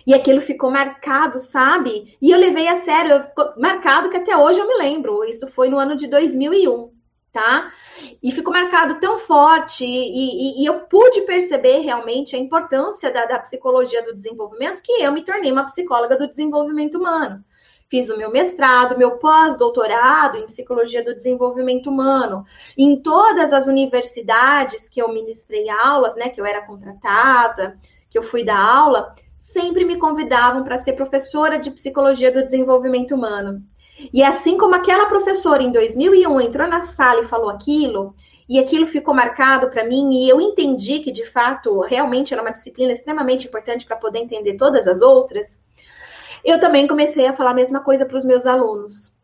E 0.06 0.14
aquilo 0.14 0.42
ficou 0.42 0.72
marcado, 0.72 1.40
sabe? 1.40 2.18
E 2.22 2.32
eu 2.32 2.38
levei 2.38 2.68
a 2.68 2.78
sério, 2.78 3.24
ficou 3.24 3.54
marcado 3.58 4.10
que 4.10 4.18
até 4.18 4.36
hoje 4.36 4.60
eu 4.60 4.68
me 4.68 4.78
lembro. 4.78 5.24
Isso 5.24 5.48
foi 5.48 5.70
no 5.70 5.78
ano 5.78 5.96
de 5.96 6.08
2001 6.08 6.92
tá? 7.32 7.72
E 8.22 8.32
ficou 8.32 8.54
marcado 8.54 9.00
tão 9.00 9.18
forte, 9.18 9.86
e, 9.86 10.60
e, 10.60 10.62
e 10.62 10.66
eu 10.66 10.82
pude 10.82 11.22
perceber 11.22 11.80
realmente 11.80 12.36
a 12.36 12.40
importância 12.40 13.12
da, 13.12 13.26
da, 13.26 13.40
psicologia 13.40 14.04
do 14.04 14.14
desenvolvimento, 14.14 14.82
que 14.82 14.92
eu 14.92 15.12
me 15.12 15.24
tornei 15.24 15.52
uma 15.52 15.66
psicóloga 15.66 16.18
do 16.18 16.28
desenvolvimento 16.28 16.98
humano. 16.98 17.44
Fiz 17.90 18.10
o 18.10 18.18
meu 18.18 18.32
mestrado, 18.32 18.98
meu 18.98 19.18
pós-doutorado 19.18 20.38
em 20.38 20.46
psicologia 20.46 21.04
do 21.04 21.14
desenvolvimento 21.14 21.90
humano. 21.90 22.46
Em 22.78 22.96
todas 22.96 23.52
as 23.52 23.68
universidades 23.68 24.88
que 24.88 25.02
eu 25.02 25.12
ministrei 25.12 25.70
aulas, 25.70 26.16
né, 26.16 26.30
que 26.30 26.40
eu 26.40 26.46
era 26.46 26.66
contratada, 26.66 27.78
que 28.10 28.18
eu 28.18 28.24
fui 28.24 28.46
dar 28.46 28.60
aula, 28.60 29.14
sempre 29.42 29.84
me 29.84 29.98
convidavam 29.98 30.64
para 30.64 30.78
ser 30.78 30.94
professora 30.94 31.58
de 31.58 31.72
psicologia 31.72 32.32
do 32.32 32.44
desenvolvimento 32.44 33.16
humano. 33.16 33.64
E 34.14 34.22
assim 34.22 34.56
como 34.56 34.76
aquela 34.76 35.08
professora 35.08 35.64
em 35.64 35.72
2001 35.72 36.42
entrou 36.42 36.68
na 36.68 36.82
sala 36.82 37.22
e 37.22 37.26
falou 37.26 37.50
aquilo, 37.50 38.14
e 38.48 38.60
aquilo 38.60 38.86
ficou 38.86 39.16
marcado 39.16 39.72
para 39.72 39.84
mim, 39.84 40.14
e 40.14 40.30
eu 40.30 40.40
entendi 40.40 41.00
que 41.00 41.12
de 41.12 41.26
fato 41.26 41.80
realmente 41.82 42.36
era 42.36 42.44
uma 42.44 42.52
disciplina 42.52 42.94
extremamente 42.94 43.48
importante 43.48 43.84
para 43.84 43.98
poder 43.98 44.20
entender 44.20 44.58
todas 44.58 44.88
as 44.88 45.02
outras, 45.02 45.60
eu 46.46 46.60
também 46.60 46.88
comecei 46.88 47.26
a 47.26 47.36
falar 47.36 47.52
a 47.52 47.56
mesma 47.56 47.80
coisa 47.80 48.06
para 48.06 48.18
os 48.18 48.26
meus 48.26 48.46
alunos. 48.46 49.20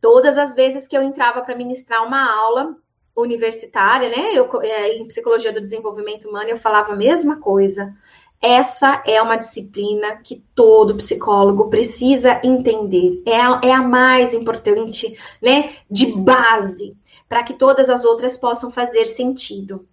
Todas 0.00 0.36
as 0.38 0.56
vezes 0.56 0.88
que 0.88 0.96
eu 0.96 1.02
entrava 1.04 1.40
para 1.40 1.54
ministrar 1.54 2.04
uma 2.04 2.28
aula 2.36 2.74
universitária, 3.16 4.08
né, 4.08 4.32
eu, 4.34 4.60
é, 4.60 4.96
em 4.96 5.06
psicologia 5.06 5.52
do 5.52 5.60
desenvolvimento 5.60 6.28
humano, 6.28 6.50
eu 6.50 6.58
falava 6.58 6.94
a 6.94 6.96
mesma 6.96 7.38
coisa. 7.38 7.94
Essa 8.42 9.00
é 9.06 9.22
uma 9.22 9.36
disciplina 9.36 10.16
que 10.16 10.44
todo 10.52 10.96
psicólogo 10.96 11.70
precisa 11.70 12.40
entender. 12.42 13.22
É 13.24 13.40
a, 13.40 13.60
é 13.62 13.72
a 13.72 13.80
mais 13.80 14.34
importante, 14.34 15.16
né? 15.40 15.76
De 15.88 16.06
base, 16.06 16.96
para 17.28 17.44
que 17.44 17.54
todas 17.54 17.88
as 17.88 18.04
outras 18.04 18.36
possam 18.36 18.72
fazer 18.72 19.06
sentido. 19.06 19.86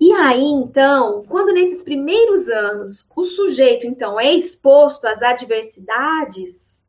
E 0.00 0.12
aí, 0.12 0.44
então, 0.44 1.22
quando 1.28 1.52
nesses 1.52 1.82
primeiros 1.82 2.48
anos 2.48 3.06
o 3.14 3.24
sujeito, 3.24 3.86
então, 3.86 4.18
é 4.18 4.32
exposto 4.32 5.06
às 5.06 5.20
adversidades, 5.20 6.82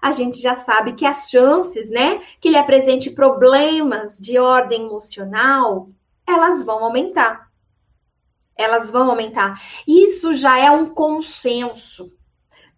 a 0.00 0.10
gente 0.10 0.40
já 0.40 0.54
sabe 0.54 0.94
que 0.94 1.04
as 1.04 1.28
chances, 1.28 1.90
né, 1.90 2.22
que 2.40 2.48
ele 2.48 2.58
apresente 2.58 3.10
problemas 3.10 4.18
de 4.18 4.38
ordem 4.38 4.86
emocional, 4.86 5.90
elas 6.26 6.64
vão 6.64 6.82
aumentar 6.82 7.43
elas 8.56 8.90
vão 8.90 9.10
aumentar. 9.10 9.60
Isso 9.86 10.34
já 10.34 10.58
é 10.58 10.70
um 10.70 10.94
consenso. 10.94 12.12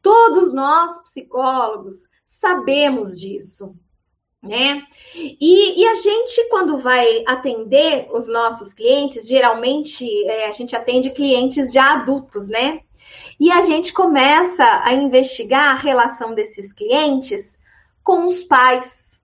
Todos 0.02 0.52
nós, 0.52 1.02
psicólogos, 1.02 2.08
sabemos 2.26 3.18
disso. 3.18 3.74
Né? 4.42 4.82
E, 5.14 5.82
e, 5.82 5.86
a 5.88 5.94
gente, 5.96 6.48
quando 6.50 6.78
vai 6.78 7.24
atender 7.26 8.08
os 8.12 8.28
nossos 8.28 8.72
clientes, 8.72 9.26
geralmente 9.26 10.06
é, 10.28 10.46
a 10.46 10.52
gente 10.52 10.76
atende 10.76 11.10
clientes 11.10 11.72
já 11.72 11.94
adultos, 11.94 12.48
né? 12.48 12.80
E 13.40 13.50
a 13.50 13.62
gente 13.62 13.92
começa 13.92 14.64
a 14.84 14.94
investigar 14.94 15.72
a 15.72 15.80
relação 15.80 16.34
desses 16.34 16.72
clientes 16.72 17.58
com 18.04 18.26
os 18.26 18.44
pais, 18.44 19.15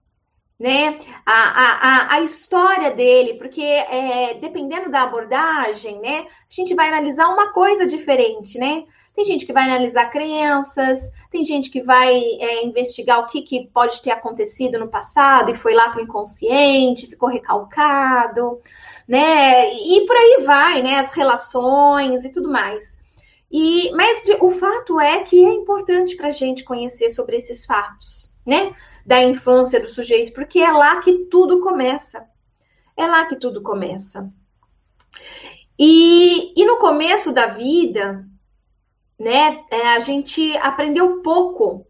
né? 0.59 0.97
A, 1.25 1.33
a, 1.33 2.15
a 2.15 2.21
história 2.21 2.91
dele, 2.91 3.35
porque 3.35 3.61
é, 3.61 4.35
dependendo 4.35 4.89
da 4.89 5.01
abordagem, 5.01 5.99
né? 5.99 6.25
A 6.27 6.53
gente 6.55 6.73
vai 6.73 6.87
analisar 6.87 7.27
uma 7.27 7.51
coisa 7.51 7.85
diferente, 7.85 8.57
né? 8.57 8.85
Tem 9.15 9.25
gente 9.25 9.45
que 9.45 9.53
vai 9.53 9.65
analisar 9.65 10.09
crenças, 10.09 11.11
tem 11.29 11.45
gente 11.45 11.69
que 11.69 11.81
vai 11.81 12.15
é, 12.15 12.65
investigar 12.65 13.19
o 13.19 13.27
que, 13.27 13.43
que 13.43 13.67
pode 13.71 14.01
ter 14.01 14.09
acontecido 14.09 14.79
no 14.79 14.87
passado 14.87 15.51
e 15.51 15.55
foi 15.55 15.73
lá 15.73 15.89
para 15.89 15.99
o 15.99 16.03
inconsciente, 16.03 17.07
ficou 17.07 17.29
recalcado, 17.29 18.59
né? 19.07 19.71
E 19.73 20.05
por 20.05 20.15
aí 20.15 20.43
vai, 20.43 20.81
né? 20.81 20.99
As 20.99 21.13
relações 21.13 22.25
e 22.25 22.29
tudo 22.31 22.51
mais. 22.51 22.97
E, 23.51 23.91
mas 23.91 24.23
de, 24.23 24.35
o 24.41 24.49
fato 24.49 24.99
é 24.99 25.19
que 25.19 25.45
é 25.45 25.49
importante 25.49 26.15
para 26.15 26.29
a 26.29 26.31
gente 26.31 26.63
conhecer 26.63 27.11
sobre 27.11 27.37
esses 27.37 27.65
fatos, 27.65 28.33
né? 28.43 28.73
Da 29.05 29.21
infância 29.21 29.79
do 29.79 29.89
sujeito, 29.89 30.33
porque 30.33 30.59
é 30.59 30.71
lá 30.71 30.99
que 30.99 31.25
tudo 31.25 31.61
começa. 31.61 32.25
É 32.95 33.05
lá 33.05 33.25
que 33.25 33.35
tudo 33.35 33.61
começa. 33.61 34.31
E, 35.77 36.53
e 36.59 36.65
no 36.65 36.77
começo 36.77 37.33
da 37.33 37.47
vida, 37.47 38.25
né? 39.19 39.63
É, 39.69 39.87
a 39.89 39.99
gente 39.99 40.55
aprendeu 40.57 41.21
pouco 41.21 41.85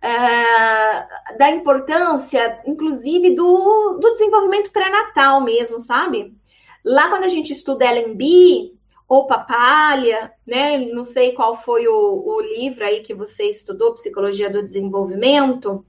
é, 0.00 1.36
da 1.36 1.50
importância, 1.50 2.60
inclusive, 2.66 3.34
do, 3.34 3.98
do 4.00 4.12
desenvolvimento 4.12 4.70
pré-natal 4.70 5.40
mesmo, 5.42 5.80
sabe? 5.80 6.36
Lá 6.84 7.08
quando 7.08 7.24
a 7.24 7.28
gente 7.28 7.52
estuda 7.52 7.90
LMB 7.90 8.75
ou 9.08 9.26
Papalha, 9.26 10.32
né? 10.46 10.78
Não 10.78 11.04
sei 11.04 11.32
qual 11.32 11.56
foi 11.62 11.86
o, 11.86 12.24
o 12.26 12.40
livro 12.40 12.84
aí 12.84 13.02
que 13.02 13.14
você 13.14 13.44
estudou, 13.44 13.94
Psicologia 13.94 14.50
do 14.50 14.62
Desenvolvimento. 14.62 15.84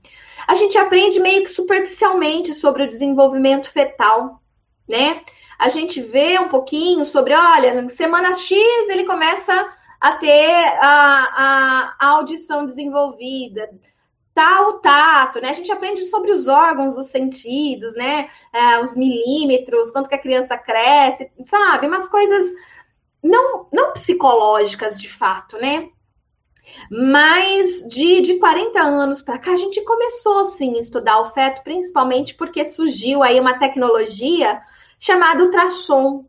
A 0.47 0.53
gente 0.53 0.77
aprende 0.77 1.19
meio 1.19 1.43
que 1.43 1.49
superficialmente 1.49 2.53
sobre 2.53 2.83
o 2.83 2.87
desenvolvimento 2.87 3.69
fetal, 3.69 4.41
né? 4.87 5.21
A 5.57 5.69
gente 5.69 5.99
vê 6.01 6.39
um 6.39 6.49
pouquinho 6.49 7.05
sobre, 7.05 7.33
olha, 7.33 7.81
na 7.81 7.89
semana 7.89 8.35
X 8.35 8.55
ele 8.89 9.05
começa 9.05 9.71
a 9.99 10.11
ter 10.11 10.53
a, 10.79 11.95
a, 11.99 12.07
audição 12.11 12.63
desenvolvida, 12.67 13.67
tal 14.35 14.73
tato, 14.73 15.41
né? 15.41 15.49
A 15.49 15.53
gente 15.53 15.71
aprende 15.71 16.05
sobre 16.05 16.31
os 16.31 16.47
órgãos 16.47 16.93
dos 16.93 17.07
sentidos, 17.07 17.95
né? 17.95 18.29
É, 18.53 18.79
os 18.79 18.95
milímetros, 18.95 19.89
quanto 19.89 20.07
que 20.07 20.13
a 20.13 20.21
criança 20.21 20.55
cresce, 20.55 21.31
sabe? 21.43 21.87
Umas 21.87 22.07
coisas 22.07 22.53
não, 23.23 23.67
não 23.71 23.93
psicológicas 23.93 24.99
de 24.99 25.11
fato, 25.11 25.57
né? 25.57 25.89
Mas 26.91 27.87
de, 27.87 28.21
de 28.21 28.39
40 28.39 28.79
anos 28.79 29.21
para 29.21 29.39
cá, 29.39 29.51
a 29.51 29.57
gente 29.57 29.81
começou 29.83 30.43
sim 30.45 30.75
a 30.75 30.79
estudar 30.79 31.19
o 31.21 31.31
feto, 31.31 31.63
principalmente 31.63 32.35
porque 32.35 32.65
surgiu 32.65 33.23
aí 33.23 33.39
uma 33.39 33.57
tecnologia 33.57 34.61
chamada 34.99 35.43
ultrassom, 35.43 36.25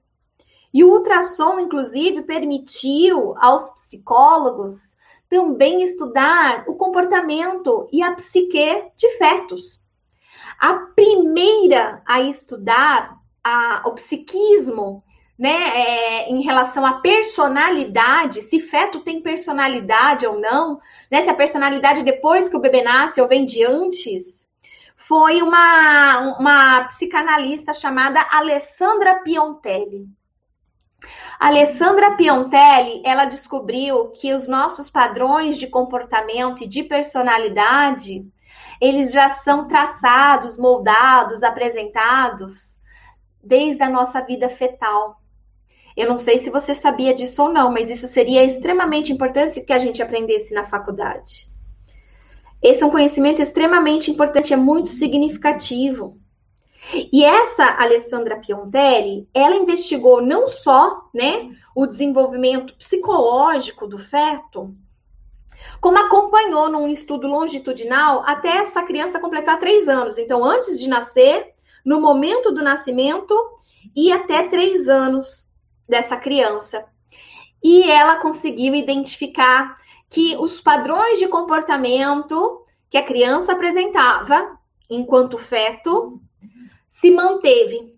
e 0.72 0.84
o 0.84 0.92
ultrassom, 0.92 1.60
inclusive, 1.60 2.22
permitiu 2.22 3.34
aos 3.38 3.70
psicólogos 3.70 4.96
também 5.28 5.82
estudar 5.82 6.64
o 6.68 6.74
comportamento 6.74 7.88
e 7.92 8.02
a 8.02 8.12
psique 8.12 8.90
de 8.96 9.10
fetos. 9.16 9.84
A 10.58 10.74
primeira 10.74 12.02
a 12.06 12.20
estudar 12.20 13.18
a, 13.44 13.82
o 13.86 13.92
psiquismo, 13.92 15.02
né, 15.38 15.50
é, 15.50 16.30
em 16.30 16.42
relação 16.42 16.84
à 16.84 16.94
personalidade, 16.94 18.42
se 18.42 18.58
feto 18.58 19.00
tem 19.00 19.22
personalidade 19.22 20.26
ou 20.26 20.40
não, 20.40 20.80
né, 21.10 21.22
se 21.22 21.30
a 21.30 21.34
personalidade 21.34 22.02
depois 22.02 22.48
que 22.48 22.56
o 22.56 22.60
bebê 22.60 22.82
nasce 22.82 23.20
ou 23.20 23.28
vem 23.28 23.44
de 23.44 23.64
antes, 23.64 24.48
foi 24.96 25.40
uma, 25.40 26.36
uma 26.38 26.84
psicanalista 26.84 27.72
chamada 27.72 28.26
Alessandra 28.30 29.20
Piontelli. 29.22 30.08
Alessandra 31.38 32.16
Piontelli, 32.16 33.00
ela 33.04 33.24
descobriu 33.24 34.08
que 34.08 34.34
os 34.34 34.48
nossos 34.48 34.90
padrões 34.90 35.56
de 35.56 35.68
comportamento 35.68 36.64
e 36.64 36.66
de 36.66 36.82
personalidade, 36.82 38.26
eles 38.80 39.12
já 39.12 39.30
são 39.30 39.68
traçados, 39.68 40.58
moldados, 40.58 41.44
apresentados 41.44 42.76
desde 43.42 43.84
a 43.84 43.88
nossa 43.88 44.20
vida 44.20 44.48
fetal. 44.48 45.22
Eu 45.98 46.08
não 46.08 46.16
sei 46.16 46.38
se 46.38 46.48
você 46.48 46.76
sabia 46.76 47.12
disso 47.12 47.42
ou 47.42 47.52
não, 47.52 47.72
mas 47.72 47.90
isso 47.90 48.06
seria 48.06 48.44
extremamente 48.44 49.12
importante 49.12 49.60
que 49.62 49.72
a 49.72 49.80
gente 49.80 50.00
aprendesse 50.00 50.54
na 50.54 50.64
faculdade. 50.64 51.48
Esse 52.62 52.84
é 52.84 52.86
um 52.86 52.90
conhecimento 52.90 53.42
extremamente 53.42 54.08
importante, 54.08 54.54
é 54.54 54.56
muito 54.56 54.90
significativo. 54.90 56.16
E 57.12 57.24
essa 57.24 57.64
Alessandra 57.82 58.36
Piontelli, 58.36 59.28
ela 59.34 59.56
investigou 59.56 60.22
não 60.22 60.46
só, 60.46 61.10
né, 61.12 61.50
o 61.74 61.84
desenvolvimento 61.84 62.76
psicológico 62.76 63.88
do 63.88 63.98
feto, 63.98 64.72
como 65.80 65.98
acompanhou 65.98 66.68
num 66.68 66.86
estudo 66.86 67.26
longitudinal 67.26 68.22
até 68.24 68.58
essa 68.58 68.84
criança 68.84 69.18
completar 69.18 69.58
três 69.58 69.88
anos. 69.88 70.16
Então, 70.16 70.44
antes 70.44 70.78
de 70.78 70.86
nascer, 70.86 71.54
no 71.84 72.00
momento 72.00 72.52
do 72.52 72.62
nascimento 72.62 73.34
e 73.96 74.12
até 74.12 74.44
três 74.44 74.88
anos 74.88 75.47
dessa 75.88 76.16
criança. 76.16 76.84
E 77.62 77.90
ela 77.90 78.16
conseguiu 78.16 78.74
identificar 78.74 79.78
que 80.08 80.36
os 80.36 80.60
padrões 80.60 81.18
de 81.18 81.28
comportamento 81.28 82.64
que 82.90 82.96
a 82.96 83.04
criança 83.04 83.52
apresentava 83.52 84.58
enquanto 84.88 85.38
feto 85.38 86.20
se 86.88 87.10
manteve, 87.10 87.94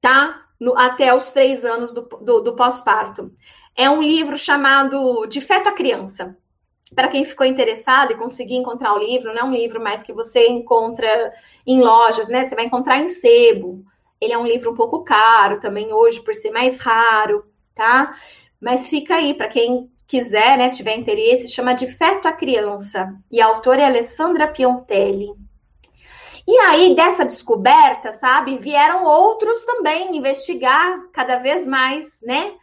tá? 0.00 0.46
No, 0.58 0.76
até 0.76 1.14
os 1.14 1.32
três 1.32 1.64
anos 1.64 1.92
do, 1.92 2.02
do, 2.02 2.40
do 2.40 2.56
pós-parto. 2.56 3.32
É 3.76 3.88
um 3.88 4.02
livro 4.02 4.38
chamado 4.38 5.26
De 5.26 5.40
Feto 5.40 5.68
à 5.68 5.72
Criança. 5.72 6.36
Para 6.94 7.08
quem 7.08 7.24
ficou 7.24 7.46
interessado 7.46 8.12
e 8.12 8.16
conseguir 8.16 8.56
encontrar 8.56 8.94
o 8.94 8.98
livro, 8.98 9.32
não 9.32 9.40
é 9.40 9.44
um 9.44 9.54
livro 9.54 9.80
mais 9.80 10.02
que 10.02 10.12
você 10.12 10.48
encontra 10.48 11.32
em 11.66 11.80
lojas, 11.80 12.28
né? 12.28 12.44
Você 12.44 12.54
vai 12.54 12.64
encontrar 12.64 12.98
em 12.98 13.08
sebo. 13.08 13.84
Ele 14.20 14.32
é 14.32 14.38
um 14.38 14.46
livro 14.46 14.72
um 14.72 14.74
pouco 14.74 15.02
caro 15.02 15.60
também 15.60 15.92
hoje, 15.92 16.20
por 16.20 16.34
ser 16.34 16.50
mais 16.50 16.78
raro, 16.80 17.44
tá? 17.74 18.14
Mas 18.60 18.88
fica 18.88 19.14
aí, 19.14 19.34
para 19.34 19.48
quem 19.48 19.90
quiser, 20.06 20.58
né, 20.58 20.70
tiver 20.70 20.96
interesse, 20.96 21.48
chama 21.48 21.72
De 21.72 21.86
Feto 21.86 22.26
à 22.26 22.32
Criança. 22.32 23.14
E 23.30 23.40
a 23.40 23.46
autora 23.46 23.82
é 23.82 23.84
Alessandra 23.86 24.48
Piontelli. 24.48 25.32
E 26.46 26.58
aí, 26.58 26.94
dessa 26.96 27.24
descoberta, 27.24 28.12
sabe, 28.12 28.58
vieram 28.58 29.04
outros 29.04 29.64
também 29.64 30.16
investigar 30.16 31.08
cada 31.12 31.36
vez 31.36 31.66
mais, 31.66 32.18
né? 32.22 32.54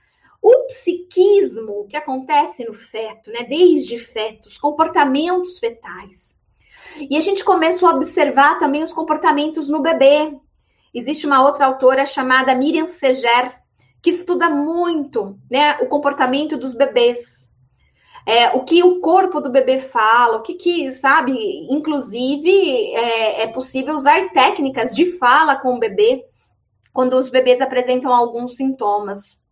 O 0.42 0.68
psiquismo 0.68 1.88
que 1.88 1.96
acontece 1.96 2.66
no 2.66 2.74
feto, 2.74 3.32
né? 3.32 3.44
Desde 3.44 3.98
fetos, 3.98 4.58
comportamentos 4.58 5.58
fetais. 5.58 6.36
E 7.10 7.16
a 7.16 7.20
gente 7.22 7.44
começou 7.44 7.88
a 7.88 7.94
observar 7.94 8.60
também 8.60 8.84
os 8.84 8.92
comportamentos 8.92 9.70
no 9.70 9.82
bebê. 9.82 10.34
Existe 10.98 11.26
uma 11.26 11.44
outra 11.44 11.66
autora 11.66 12.06
chamada 12.06 12.56
Miriam 12.56 12.88
Seger, 12.88 13.52
que 14.02 14.10
estuda 14.10 14.50
muito 14.50 15.38
né, 15.50 15.78
o 15.82 15.88
comportamento 15.88 16.58
dos 16.58 16.74
bebês 16.74 17.48
é, 18.28 18.50
o 18.50 18.66
que 18.66 18.84
o 18.84 19.00
corpo 19.00 19.40
do 19.40 19.50
bebê 19.50 19.80
fala, 19.80 20.36
o 20.36 20.42
que, 20.42 20.56
que 20.56 20.92
sabe, 20.92 21.32
inclusive 21.72 22.94
é, 22.94 23.44
é 23.44 23.48
possível 23.48 23.96
usar 23.96 24.32
técnicas 24.32 24.94
de 24.94 25.14
fala 25.14 25.56
com 25.56 25.76
o 25.76 25.80
bebê 25.80 26.26
quando 26.92 27.14
os 27.14 27.30
bebês 27.30 27.62
apresentam 27.62 28.14
alguns 28.14 28.58
sintomas. 28.58 29.48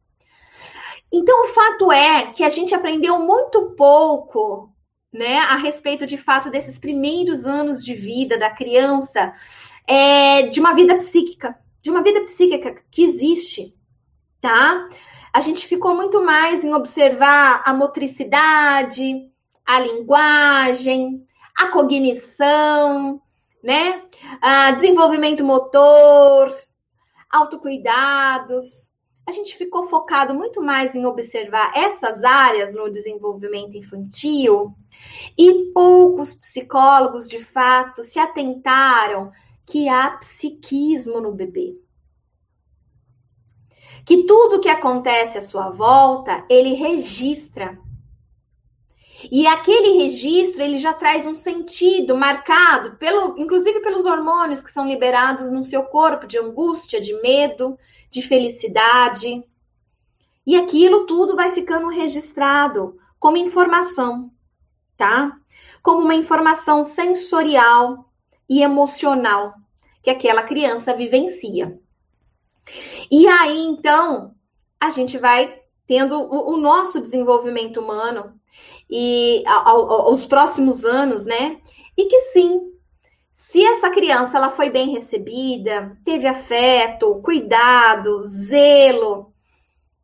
Então, 1.09 1.45
o 1.45 1.47
fato 1.47 1.89
é 1.89 2.33
que 2.33 2.43
a 2.43 2.49
gente 2.49 2.75
aprendeu 2.75 3.17
muito 3.17 3.75
pouco 3.77 4.69
né, 5.13 5.37
a 5.37 5.55
respeito 5.55 6.05
de 6.05 6.17
fato 6.17 6.49
desses 6.49 6.77
primeiros 6.77 7.45
anos 7.45 7.81
de 7.81 7.93
vida 7.93 8.37
da 8.37 8.49
criança, 8.49 9.31
é, 9.87 10.43
de 10.43 10.59
uma 10.59 10.73
vida 10.73 10.95
psíquica, 10.95 11.57
de 11.81 11.89
uma 11.89 12.01
vida 12.01 12.21
psíquica 12.21 12.81
que 12.89 13.03
existe, 13.03 13.75
tá? 14.41 14.87
a 15.35 15.41
gente 15.41 15.67
ficou 15.67 15.93
muito 15.93 16.23
mais 16.23 16.63
em 16.63 16.73
observar 16.73 17.61
a 17.65 17.73
motricidade, 17.73 19.29
a 19.65 19.81
linguagem, 19.81 21.27
a 21.53 21.67
cognição, 21.67 23.21
né? 23.61 24.01
A 24.41 24.71
desenvolvimento 24.71 25.43
motor, 25.43 26.57
autocuidados. 27.29 28.93
A 29.27 29.33
gente 29.33 29.57
ficou 29.57 29.87
focado 29.87 30.33
muito 30.33 30.61
mais 30.61 30.95
em 30.95 31.05
observar 31.05 31.73
essas 31.75 32.23
áreas 32.23 32.73
no 32.73 32.89
desenvolvimento 32.89 33.75
infantil 33.75 34.73
e 35.37 35.69
poucos 35.73 36.33
psicólogos, 36.33 37.27
de 37.27 37.43
fato, 37.43 38.03
se 38.03 38.19
atentaram 38.19 39.33
que 39.65 39.89
há 39.89 40.11
psiquismo 40.11 41.19
no 41.19 41.31
bebê 41.31 41.75
que 44.05 44.23
tudo 44.23 44.59
que 44.59 44.69
acontece 44.69 45.37
à 45.37 45.41
sua 45.41 45.69
volta, 45.69 46.45
ele 46.47 46.75
registra. 46.75 47.77
E 49.31 49.47
aquele 49.47 49.97
registro, 50.03 50.61
ele 50.61 50.77
já 50.77 50.93
traz 50.93 51.25
um 51.25 51.33
sentido 51.33 52.15
marcado, 52.15 52.97
pelo, 52.97 53.35
inclusive 53.39 53.79
pelos 53.79 54.05
hormônios 54.05 54.61
que 54.61 54.71
são 54.71 54.87
liberados 54.87 55.49
no 55.49 55.63
seu 55.63 55.83
corpo, 55.83 56.27
de 56.27 56.37
angústia, 56.37 57.01
de 57.01 57.19
medo, 57.21 57.77
de 58.11 58.21
felicidade. 58.21 59.43
E 60.45 60.55
aquilo 60.55 61.07
tudo 61.07 61.35
vai 61.35 61.51
ficando 61.51 61.87
registrado 61.87 62.99
como 63.17 63.37
informação, 63.37 64.31
tá? 64.95 65.35
Como 65.81 66.01
uma 66.01 66.13
informação 66.13 66.83
sensorial 66.83 68.04
e 68.49 68.61
emocional 68.61 69.53
que 70.01 70.09
aquela 70.09 70.43
criança 70.43 70.93
vivencia. 70.93 71.79
E 73.11 73.27
aí, 73.27 73.59
então, 73.59 74.33
a 74.79 74.89
gente 74.89 75.17
vai 75.17 75.61
tendo 75.87 76.19
o, 76.19 76.53
o 76.53 76.57
nosso 76.57 76.99
desenvolvimento 76.99 77.79
humano 77.79 78.33
e 78.89 79.43
aos 79.47 80.25
próximos 80.25 80.85
anos, 80.85 81.25
né? 81.25 81.59
E 81.97 82.05
que 82.05 82.19
sim, 82.31 82.71
se 83.33 83.63
essa 83.65 83.89
criança 83.89 84.37
ela 84.37 84.49
foi 84.49 84.69
bem 84.69 84.91
recebida, 84.91 85.97
teve 86.03 86.27
afeto, 86.27 87.21
cuidado, 87.21 88.25
zelo, 88.27 89.33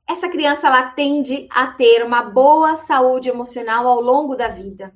essa 0.07 0.27
criança 0.27 0.67
ela 0.67 0.83
tende 0.91 1.47
a 1.49 1.67
ter 1.67 2.03
uma 2.03 2.21
boa 2.21 2.75
saúde 2.75 3.29
emocional 3.29 3.87
ao 3.87 4.01
longo 4.01 4.35
da 4.35 4.47
vida. 4.47 4.93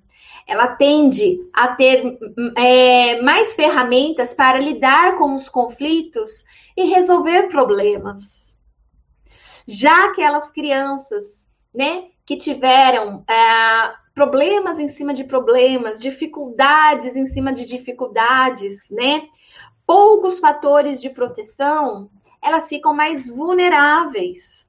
Ela 0.47 0.67
tende 0.67 1.39
a 1.53 1.69
ter 1.69 2.17
é, 2.55 3.21
mais 3.21 3.55
ferramentas 3.55 4.33
para 4.33 4.59
lidar 4.59 5.17
com 5.17 5.33
os 5.33 5.49
conflitos 5.49 6.45
e 6.77 6.83
resolver 6.83 7.47
problemas. 7.49 8.55
Já 9.67 10.05
aquelas 10.05 10.51
crianças, 10.51 11.47
né, 11.73 12.05
que 12.25 12.37
tiveram 12.37 13.23
é, 13.27 13.93
problemas 14.13 14.77
em 14.77 14.87
cima 14.87 15.13
de 15.13 15.23
problemas, 15.23 16.01
dificuldades 16.01 17.15
em 17.15 17.25
cima 17.25 17.51
de 17.51 17.65
dificuldades, 17.65 18.89
né, 18.91 19.27
poucos 19.85 20.39
fatores 20.39 21.01
de 21.01 21.09
proteção, 21.09 22.09
elas 22.41 22.69
ficam 22.69 22.93
mais 22.93 23.27
vulneráveis 23.27 24.65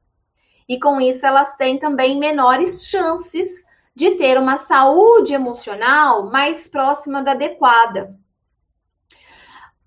e 0.68 0.80
com 0.80 1.00
isso 1.00 1.24
elas 1.26 1.56
têm 1.56 1.78
também 1.78 2.18
menores 2.18 2.86
chances 2.86 3.65
de 3.96 4.10
ter 4.12 4.38
uma 4.38 4.58
saúde 4.58 5.32
emocional 5.32 6.30
mais 6.30 6.68
próxima 6.68 7.22
da 7.22 7.32
adequada. 7.32 8.14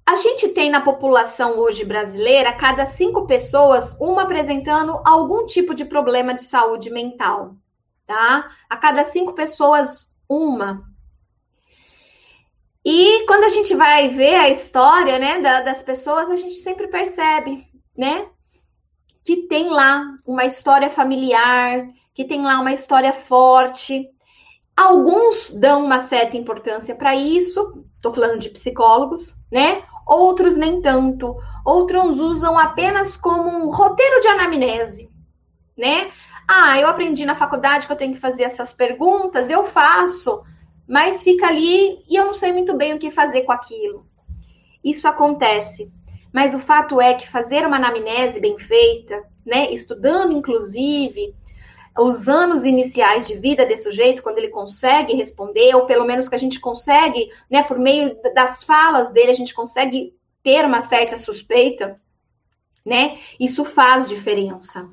A 0.03 0.15
gente 0.15 0.49
tem 0.49 0.71
na 0.71 0.81
população 0.81 1.59
hoje 1.59 1.85
brasileira, 1.85 2.51
cada 2.51 2.87
cinco 2.87 3.27
pessoas, 3.27 3.95
uma 4.01 4.23
apresentando 4.23 4.99
algum 5.05 5.45
tipo 5.45 5.75
de 5.75 5.85
problema 5.85 6.33
de 6.33 6.41
saúde 6.41 6.89
mental, 6.89 7.55
tá? 8.07 8.49
A 8.67 8.75
cada 8.75 9.03
cinco 9.03 9.33
pessoas, 9.33 10.17
uma. 10.27 10.83
E 12.83 13.27
quando 13.27 13.43
a 13.43 13.49
gente 13.49 13.75
vai 13.75 14.09
ver 14.09 14.33
a 14.33 14.49
história, 14.49 15.19
né, 15.19 15.39
das 15.39 15.83
pessoas, 15.83 16.31
a 16.31 16.35
gente 16.35 16.55
sempre 16.55 16.87
percebe, 16.87 17.63
né, 17.95 18.27
que 19.23 19.43
tem 19.47 19.69
lá 19.69 20.03
uma 20.25 20.45
história 20.45 20.89
familiar, 20.89 21.87
que 22.19 22.25
tem 22.25 22.41
lá 22.41 22.59
uma 22.59 22.73
história 22.73 23.13
forte. 23.13 24.09
Alguns 24.75 25.53
dão 25.53 25.85
uma 25.85 26.01
certa 26.01 26.35
importância 26.35 26.93
para 26.93 27.15
isso, 27.15 27.85
estou 27.95 28.13
falando 28.13 28.37
de 28.37 28.49
psicólogos, 28.49 29.35
né? 29.49 29.83
Outros 30.05 30.57
nem 30.57 30.81
tanto. 30.81 31.37
Outros 31.65 32.19
usam 32.19 32.57
apenas 32.57 33.15
como 33.15 33.49
um 33.49 33.71
roteiro 33.71 34.19
de 34.19 34.27
anamnese, 34.27 35.09
né? 35.77 36.11
Ah, 36.45 36.77
eu 36.77 36.89
aprendi 36.89 37.25
na 37.25 37.35
faculdade 37.35 37.87
que 37.87 37.93
eu 37.93 37.95
tenho 37.95 38.13
que 38.13 38.19
fazer 38.19 38.43
essas 38.43 38.73
perguntas, 38.73 39.49
eu 39.49 39.65
faço, 39.65 40.43
mas 40.85 41.23
fica 41.23 41.47
ali 41.47 42.03
e 42.09 42.17
eu 42.17 42.25
não 42.25 42.33
sei 42.33 42.51
muito 42.51 42.75
bem 42.75 42.95
o 42.95 42.99
que 42.99 43.11
fazer 43.11 43.43
com 43.43 43.53
aquilo. 43.53 44.05
Isso 44.83 45.07
acontece. 45.07 45.89
Mas 46.33 46.53
o 46.53 46.59
fato 46.59 46.99
é 46.99 47.13
que 47.13 47.31
fazer 47.31 47.65
uma 47.65 47.77
anamnese 47.77 48.41
bem 48.41 48.59
feita, 48.59 49.23
né, 49.45 49.71
estudando 49.71 50.33
inclusive 50.33 51.33
os 51.97 52.27
anos 52.27 52.63
iniciais 52.63 53.27
de 53.27 53.35
vida 53.35 53.65
desse 53.65 53.83
sujeito, 53.83 54.21
quando 54.23 54.37
ele 54.37 54.49
consegue 54.49 55.13
responder, 55.13 55.75
ou 55.75 55.85
pelo 55.85 56.05
menos 56.05 56.27
que 56.27 56.35
a 56.35 56.39
gente 56.39 56.59
consegue, 56.59 57.29
né, 57.49 57.63
por 57.63 57.77
meio 57.77 58.21
das 58.33 58.63
falas 58.63 59.09
dele, 59.09 59.31
a 59.31 59.35
gente 59.35 59.53
consegue 59.53 60.15
ter 60.43 60.65
uma 60.65 60.81
certa 60.81 61.17
suspeita, 61.17 61.99
né? 62.85 63.19
Isso 63.39 63.65
faz 63.65 64.07
diferença. 64.07 64.89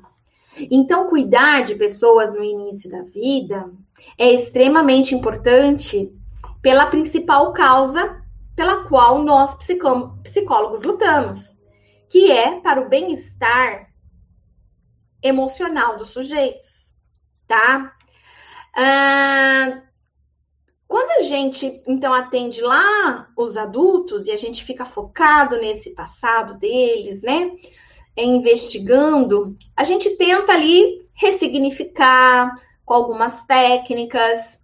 Então, 0.71 1.07
cuidar 1.07 1.63
de 1.63 1.75
pessoas 1.75 2.33
no 2.33 2.43
início 2.43 2.89
da 2.89 3.03
vida 3.03 3.71
é 4.17 4.31
extremamente 4.31 5.13
importante 5.13 6.11
pela 6.61 6.87
principal 6.87 7.53
causa 7.53 8.21
pela 8.55 8.85
qual 8.85 9.23
nós 9.23 9.55
psicólogos 9.55 10.81
lutamos, 10.81 11.61
que 12.09 12.31
é 12.31 12.59
para 12.59 12.81
o 12.81 12.89
bem-estar 12.89 13.93
emocional 15.21 15.97
dos 15.97 16.09
sujeitos, 16.09 16.86
tá? 17.47 17.93
Ah, 18.75 19.81
quando 20.87 21.11
a 21.19 21.23
gente 21.23 21.81
então 21.87 22.13
atende 22.13 22.61
lá 22.61 23.27
os 23.35 23.57
adultos 23.57 24.27
e 24.27 24.31
a 24.31 24.37
gente 24.37 24.63
fica 24.63 24.85
focado 24.85 25.57
nesse 25.57 25.91
passado 25.91 26.53
deles, 26.55 27.21
né? 27.23 27.51
Investigando, 28.15 29.55
a 29.75 29.83
gente 29.83 30.11
tenta 30.17 30.53
ali 30.53 31.05
ressignificar 31.13 32.55
com 32.85 32.93
algumas 32.93 33.45
técnicas, 33.45 34.59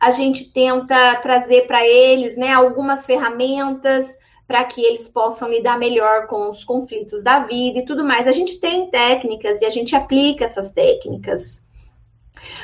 a 0.00 0.10
gente 0.10 0.52
tenta 0.52 1.16
trazer 1.16 1.66
para 1.66 1.86
eles 1.86 2.36
né, 2.36 2.52
algumas 2.52 3.06
ferramentas 3.06 4.18
para 4.46 4.64
que 4.64 4.80
eles 4.80 5.08
possam 5.08 5.50
lidar 5.50 5.78
melhor 5.78 6.26
com 6.26 6.48
os 6.48 6.64
conflitos 6.64 7.22
da 7.22 7.40
vida 7.40 7.80
e 7.80 7.84
tudo 7.84 8.04
mais. 8.04 8.26
A 8.26 8.32
gente 8.32 8.58
tem 8.60 8.90
técnicas 8.90 9.60
e 9.60 9.64
a 9.64 9.70
gente 9.70 9.94
aplica 9.94 10.44
essas 10.44 10.72
técnicas. 10.72 11.67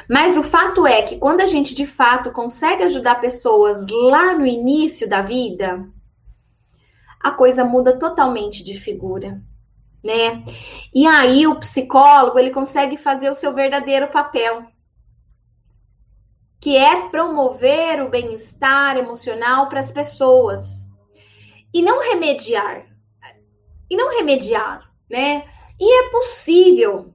Mas 0.09 0.37
o 0.37 0.43
fato 0.43 0.87
é 0.87 1.03
que 1.03 1.19
quando 1.19 1.41
a 1.41 1.47
gente 1.47 1.75
de 1.75 1.87
fato 1.87 2.31
consegue 2.31 2.83
ajudar 2.83 3.21
pessoas 3.21 3.87
lá 3.89 4.35
no 4.35 4.47
início 4.47 5.09
da 5.09 5.23
vida, 5.23 5.89
a 7.21 7.31
coisa 7.31 7.65
muda 7.65 7.99
totalmente 7.99 8.63
de 8.63 8.79
figura, 8.79 9.41
né? 10.03 10.45
E 10.95 11.07
aí 11.07 11.47
o 11.47 11.59
psicólogo, 11.59 12.39
ele 12.39 12.51
consegue 12.51 12.99
fazer 12.99 13.31
o 13.31 13.35
seu 13.35 13.55
verdadeiro 13.55 14.09
papel, 14.09 14.67
que 16.61 16.77
é 16.77 17.09
promover 17.09 18.03
o 18.03 18.11
bem-estar 18.11 18.97
emocional 18.97 19.69
para 19.69 19.81
as 19.81 19.91
pessoas 19.91 20.87
e 21.73 21.81
não 21.83 22.01
remediar. 22.01 22.87
E 23.91 23.97
não 23.97 24.17
remediar, 24.17 24.91
né? 25.11 25.47
E 25.81 26.05
é 26.05 26.11
possível, 26.11 27.14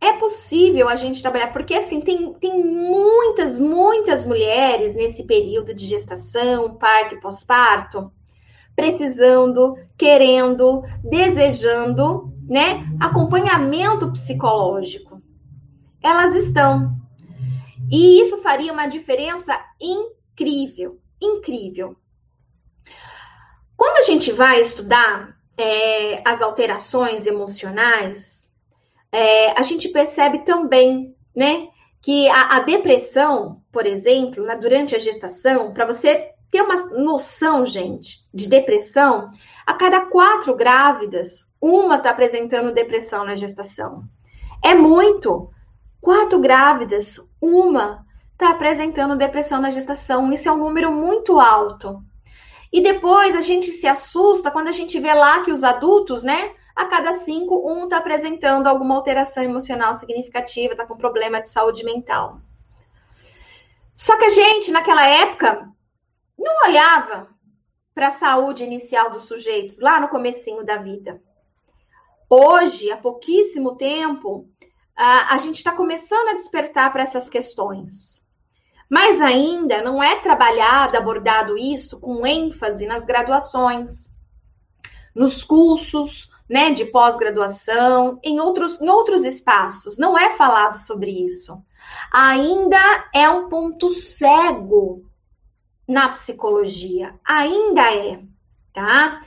é 0.00 0.12
possível 0.12 0.88
a 0.88 0.94
gente 0.94 1.20
trabalhar, 1.20 1.52
porque 1.52 1.74
assim, 1.74 2.00
tem, 2.00 2.32
tem 2.34 2.64
muitas, 2.64 3.58
muitas 3.58 4.24
mulheres 4.24 4.94
nesse 4.94 5.24
período 5.24 5.74
de 5.74 5.86
gestação, 5.86 6.76
parto 6.76 7.16
e 7.16 7.20
pós-parto, 7.20 8.12
precisando, 8.76 9.76
querendo, 9.96 10.84
desejando, 11.02 12.32
né, 12.48 12.86
acompanhamento 13.00 14.12
psicológico. 14.12 15.20
Elas 16.00 16.34
estão, 16.36 16.96
e 17.90 18.20
isso 18.22 18.38
faria 18.38 18.72
uma 18.72 18.86
diferença 18.86 19.60
incrível, 19.80 21.00
incrível. 21.20 21.96
Quando 23.76 23.98
a 23.98 24.02
gente 24.02 24.30
vai 24.30 24.60
estudar 24.60 25.36
é, 25.56 26.22
as 26.24 26.40
alterações 26.40 27.26
emocionais, 27.26 28.37
é, 29.12 29.58
a 29.58 29.62
gente 29.62 29.88
percebe 29.88 30.40
também, 30.40 31.14
né, 31.34 31.68
que 32.02 32.28
a, 32.28 32.56
a 32.56 32.60
depressão, 32.60 33.62
por 33.72 33.86
exemplo, 33.86 34.44
na, 34.44 34.54
durante 34.54 34.94
a 34.94 34.98
gestação, 34.98 35.72
para 35.72 35.86
você 35.86 36.30
ter 36.50 36.62
uma 36.62 36.86
noção, 36.90 37.64
gente, 37.66 38.26
de 38.32 38.48
depressão, 38.48 39.30
a 39.66 39.74
cada 39.74 40.06
quatro 40.06 40.56
grávidas, 40.56 41.54
uma 41.60 41.96
está 41.96 42.10
apresentando 42.10 42.72
depressão 42.72 43.24
na 43.24 43.34
gestação. 43.34 44.04
É 44.64 44.74
muito. 44.74 45.50
Quatro 46.00 46.38
grávidas, 46.38 47.20
uma 47.40 48.06
está 48.32 48.50
apresentando 48.50 49.16
depressão 49.16 49.60
na 49.60 49.70
gestação. 49.70 50.32
Isso 50.32 50.48
é 50.48 50.52
um 50.52 50.56
número 50.56 50.90
muito 50.92 51.38
alto. 51.38 52.02
E 52.72 52.80
depois 52.80 53.34
a 53.34 53.40
gente 53.40 53.70
se 53.72 53.86
assusta 53.86 54.50
quando 54.50 54.68
a 54.68 54.72
gente 54.72 54.98
vê 55.00 55.12
lá 55.12 55.42
que 55.42 55.52
os 55.52 55.64
adultos, 55.64 56.22
né? 56.22 56.52
A 56.78 56.84
cada 56.84 57.14
cinco, 57.14 57.68
um 57.68 57.86
está 57.86 57.96
apresentando 57.96 58.68
alguma 58.68 58.94
alteração 58.94 59.42
emocional 59.42 59.96
significativa, 59.96 60.74
está 60.74 60.86
com 60.86 60.96
problema 60.96 61.42
de 61.42 61.48
saúde 61.48 61.84
mental. 61.84 62.40
Só 63.96 64.16
que 64.16 64.26
a 64.26 64.30
gente, 64.30 64.70
naquela 64.70 65.04
época, 65.04 65.68
não 66.38 66.68
olhava 66.68 67.26
para 67.92 68.06
a 68.06 68.12
saúde 68.12 68.62
inicial 68.62 69.10
dos 69.10 69.24
sujeitos 69.24 69.80
lá 69.80 69.98
no 69.98 70.06
comecinho 70.06 70.64
da 70.64 70.76
vida. 70.76 71.20
Hoje, 72.30 72.92
há 72.92 72.96
pouquíssimo 72.96 73.74
tempo, 73.74 74.48
a, 74.94 75.34
a 75.34 75.38
gente 75.38 75.56
está 75.56 75.72
começando 75.72 76.28
a 76.28 76.34
despertar 76.34 76.92
para 76.92 77.02
essas 77.02 77.28
questões. 77.28 78.24
Mas 78.88 79.20
ainda 79.20 79.82
não 79.82 80.00
é 80.00 80.20
trabalhado, 80.20 80.96
abordado 80.96 81.58
isso 81.58 82.00
com 82.00 82.24
ênfase 82.24 82.86
nas 82.86 83.04
graduações, 83.04 84.08
nos 85.12 85.42
cursos, 85.42 86.37
né, 86.48 86.70
de 86.70 86.86
pós-graduação, 86.86 88.18
em 88.22 88.40
outros, 88.40 88.80
em 88.80 88.88
outros 88.88 89.24
espaços. 89.24 89.98
Não 89.98 90.18
é 90.18 90.34
falado 90.36 90.76
sobre 90.76 91.10
isso. 91.10 91.62
Ainda 92.12 92.78
é 93.14 93.28
um 93.28 93.48
ponto 93.48 93.90
cego 93.90 95.04
na 95.86 96.08
psicologia. 96.10 97.18
Ainda 97.24 97.94
é, 97.94 98.22
tá? 98.72 99.20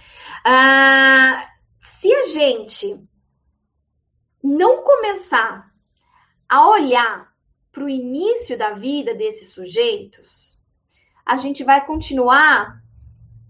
Ah, 0.43 1.47
se 1.81 2.11
a 2.11 2.25
gente 2.27 2.99
não 4.43 4.83
começar 4.83 5.71
a 6.49 6.67
olhar 6.69 7.31
para 7.71 7.83
o 7.83 7.89
início 7.89 8.57
da 8.57 8.71
vida 8.71 9.13
desses 9.13 9.51
sujeitos, 9.51 10.59
a 11.25 11.37
gente 11.37 11.63
vai 11.63 11.85
continuar 11.85 12.81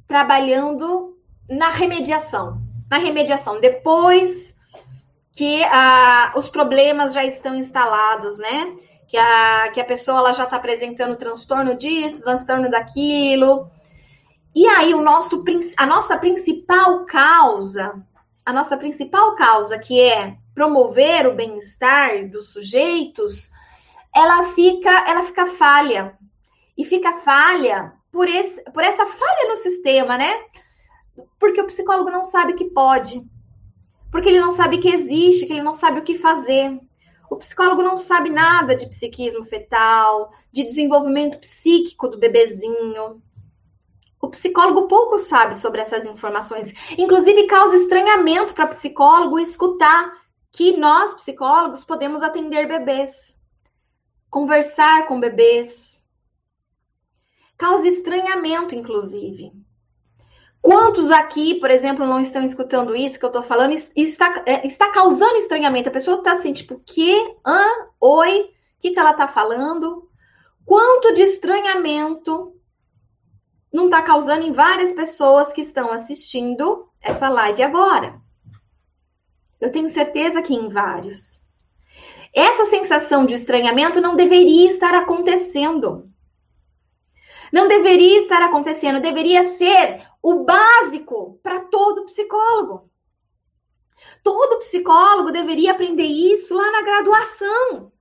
trabalhando 0.07 1.17
na 1.49 1.69
remediação. 1.69 2.70
Na 2.91 2.97
remediação, 2.97 3.61
depois 3.61 4.53
que 5.31 5.63
ah, 5.63 6.33
os 6.35 6.49
problemas 6.49 7.13
já 7.13 7.23
estão 7.23 7.55
instalados, 7.55 8.37
né? 8.37 8.75
Que 9.07 9.15
a, 9.15 9.69
que 9.73 9.79
a 9.79 9.85
pessoa 9.85 10.19
ela 10.19 10.33
já 10.33 10.43
está 10.43 10.57
apresentando 10.57 11.15
transtorno 11.15 11.73
disso, 11.75 12.21
transtorno 12.21 12.69
daquilo. 12.69 13.71
E 14.53 14.67
aí, 14.67 14.93
o 14.93 15.01
nosso, 15.01 15.41
a 15.77 15.85
nossa 15.85 16.17
principal 16.17 17.05
causa, 17.05 17.95
a 18.45 18.51
nossa 18.51 18.75
principal 18.75 19.35
causa, 19.35 19.79
que 19.79 20.01
é 20.01 20.35
promover 20.53 21.27
o 21.27 21.33
bem-estar 21.33 22.29
dos 22.29 22.51
sujeitos, 22.51 23.49
ela 24.13 24.43
fica, 24.49 25.09
ela 25.09 25.23
fica 25.23 25.47
falha. 25.47 26.17
E 26.77 26.83
fica 26.83 27.13
falha 27.13 27.93
por, 28.11 28.27
esse, 28.27 28.61
por 28.71 28.83
essa 28.83 29.05
falha 29.05 29.49
no 29.49 29.55
sistema, 29.55 30.17
né? 30.17 30.41
Porque 31.39 31.61
o 31.61 31.67
psicólogo 31.67 32.09
não 32.09 32.23
sabe 32.23 32.53
que 32.53 32.65
pode. 32.65 33.21
Porque 34.11 34.29
ele 34.29 34.39
não 34.39 34.51
sabe 34.51 34.79
que 34.79 34.89
existe, 34.89 35.45
que 35.45 35.53
ele 35.53 35.63
não 35.63 35.73
sabe 35.73 35.99
o 35.99 36.03
que 36.03 36.15
fazer. 36.15 36.79
O 37.29 37.37
psicólogo 37.37 37.81
não 37.81 37.97
sabe 37.97 38.29
nada 38.29 38.75
de 38.75 38.87
psiquismo 38.87 39.45
fetal, 39.45 40.31
de 40.51 40.63
desenvolvimento 40.63 41.39
psíquico 41.39 42.07
do 42.07 42.17
bebezinho. 42.17 43.21
O 44.21 44.27
psicólogo 44.29 44.87
pouco 44.87 45.17
sabe 45.17 45.55
sobre 45.55 45.81
essas 45.81 46.05
informações. 46.05 46.73
Inclusive, 46.97 47.47
causa 47.47 47.77
estranhamento 47.77 48.53
para 48.53 48.67
psicólogo 48.67 49.39
escutar 49.39 50.11
que 50.51 50.75
nós, 50.77 51.13
psicólogos, 51.13 51.85
podemos 51.85 52.21
atender 52.21 52.67
bebês 52.67 53.39
conversar 54.31 55.07
com 55.07 55.19
bebês. 55.19 56.01
Causa 57.57 57.85
estranhamento, 57.85 58.73
inclusive. 58.73 59.51
Quantos 60.61 61.09
aqui, 61.09 61.55
por 61.55 61.71
exemplo, 61.71 62.05
não 62.05 62.19
estão 62.19 62.43
escutando 62.43 62.95
isso 62.95 63.17
que 63.17 63.25
eu 63.25 63.29
estou 63.29 63.41
falando 63.41 63.73
e 63.73 64.03
está, 64.03 64.43
é, 64.45 64.65
está 64.67 64.91
causando 64.91 65.37
estranhamento? 65.37 65.89
A 65.89 65.91
pessoa 65.91 66.17
está 66.17 66.33
assim, 66.33 66.53
tipo, 66.53 66.79
que? 66.85 67.15
Hã? 67.45 67.65
Oi? 67.99 68.41
O 68.41 68.81
que, 68.81 68.91
que 68.91 68.99
ela 68.99 69.11
está 69.11 69.27
falando? 69.27 70.07
Quanto 70.63 71.13
de 71.13 71.23
estranhamento 71.23 72.55
não 73.73 73.85
está 73.85 74.03
causando 74.03 74.45
em 74.45 74.51
várias 74.51 74.93
pessoas 74.93 75.51
que 75.51 75.61
estão 75.61 75.91
assistindo 75.91 76.87
essa 77.01 77.27
live 77.27 77.63
agora? 77.63 78.21
Eu 79.59 79.71
tenho 79.71 79.89
certeza 79.89 80.43
que 80.43 80.53
em 80.53 80.69
vários. 80.69 81.41
Essa 82.33 82.65
sensação 82.65 83.25
de 83.25 83.33
estranhamento 83.33 83.99
não 83.99 84.15
deveria 84.15 84.71
estar 84.71 84.93
acontecendo. 84.93 86.07
Não 87.51 87.67
deveria 87.67 88.19
estar 88.19 88.41
acontecendo, 88.43 89.01
deveria 89.01 89.43
ser 89.55 90.10
o 90.21 90.43
básico 90.43 91.39
para 91.41 91.61
todo 91.65 92.05
psicólogo. 92.05 92.89
Todo 94.23 94.59
psicólogo 94.59 95.31
deveria 95.31 95.71
aprender 95.71 96.03
isso 96.03 96.55
lá 96.55 96.71
na 96.71 96.81
graduação. 96.81 97.91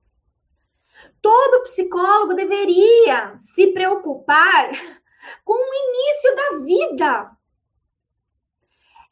Todo 1.21 1.63
psicólogo 1.63 2.33
deveria 2.33 3.37
se 3.39 3.67
preocupar 3.67 4.71
com 5.45 5.53
o 5.53 5.73
início 5.73 6.35
da 6.35 6.65
vida. 6.65 7.37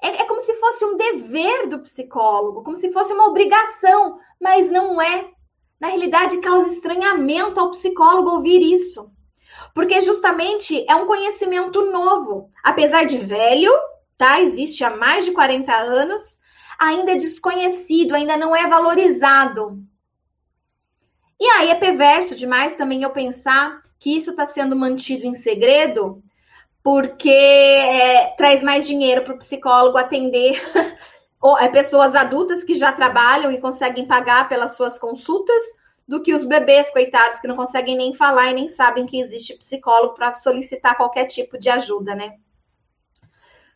É, 0.02 0.08
é, 0.22 0.26
como 0.26 0.40
se 0.40 0.54
fosse 0.56 0.86
um 0.86 0.96
dever 0.96 1.68
do 1.68 1.80
psicólogo, 1.80 2.64
como 2.64 2.78
se 2.78 2.92
fosse 2.92 3.14
uma 3.14 3.28
obrigação 3.28 4.20
mas 4.40 4.72
não 4.72 5.02
é. 5.02 5.30
Na 5.80 5.90
realidade, 5.90 6.40
causa 6.40 6.70
estranhamento 6.70 7.60
ao 7.60 7.72
psicólogo 7.72 8.32
ouvir 8.32 8.62
isso. 8.62 9.12
Porque 9.74 10.02
justamente 10.02 10.86
é 10.90 10.96
um 10.96 11.08
conhecimento 11.08 11.92
novo. 11.92 12.50
Apesar 12.64 13.06
de 13.06 13.18
velho, 13.18 13.72
tá? 14.18 14.42
Existe 14.42 14.84
há 14.84 14.96
mais 14.96 15.26
de 15.26 15.32
40 15.32 15.74
anos, 15.74 16.40
ainda 16.78 17.12
é 17.12 17.16
desconhecido, 17.16 18.16
ainda 18.16 18.38
não 18.38 18.56
é 18.56 18.68
valorizado. 18.68 19.82
E 21.40 21.46
aí 21.46 21.70
é 21.70 21.76
perverso 21.76 22.36
demais 22.36 22.76
também 22.76 23.04
eu 23.04 23.12
pensar 23.12 23.82
que 23.98 24.16
isso 24.16 24.32
está 24.32 24.46
sendo 24.46 24.76
mantido 24.76 25.26
em 25.26 25.34
segredo, 25.34 26.22
porque 26.84 27.30
é, 27.30 28.34
traz 28.38 28.64
mais 28.64 28.88
dinheiro 28.88 29.24
para 29.24 29.36
o 29.36 29.38
psicólogo 29.38 29.98
atender 29.98 30.62
ou, 31.42 31.58
é, 31.58 31.70
pessoas 31.70 32.16
adultas 32.16 32.64
que 32.64 32.76
já 32.76 32.92
trabalham 32.92 33.52
e 33.52 33.60
conseguem 33.60 34.06
pagar 34.06 34.50
pelas 34.50 34.76
suas 34.76 34.98
consultas, 34.98 35.64
do 36.10 36.24
que 36.24 36.34
os 36.34 36.44
bebês, 36.44 36.90
coitados, 36.90 37.38
que 37.38 37.48
não 37.48 37.56
conseguem 37.56 37.96
nem 37.96 38.16
falar 38.16 38.50
e 38.50 38.56
nem 38.56 38.68
sabem 38.68 39.06
que 39.06 39.22
existe 39.22 39.56
psicólogo 39.56 40.16
para 40.16 40.34
solicitar 40.34 40.98
qualquer 40.98 41.26
tipo 41.26 41.56
de 41.56 41.70
ajuda, 41.70 42.16
né? 42.16 42.34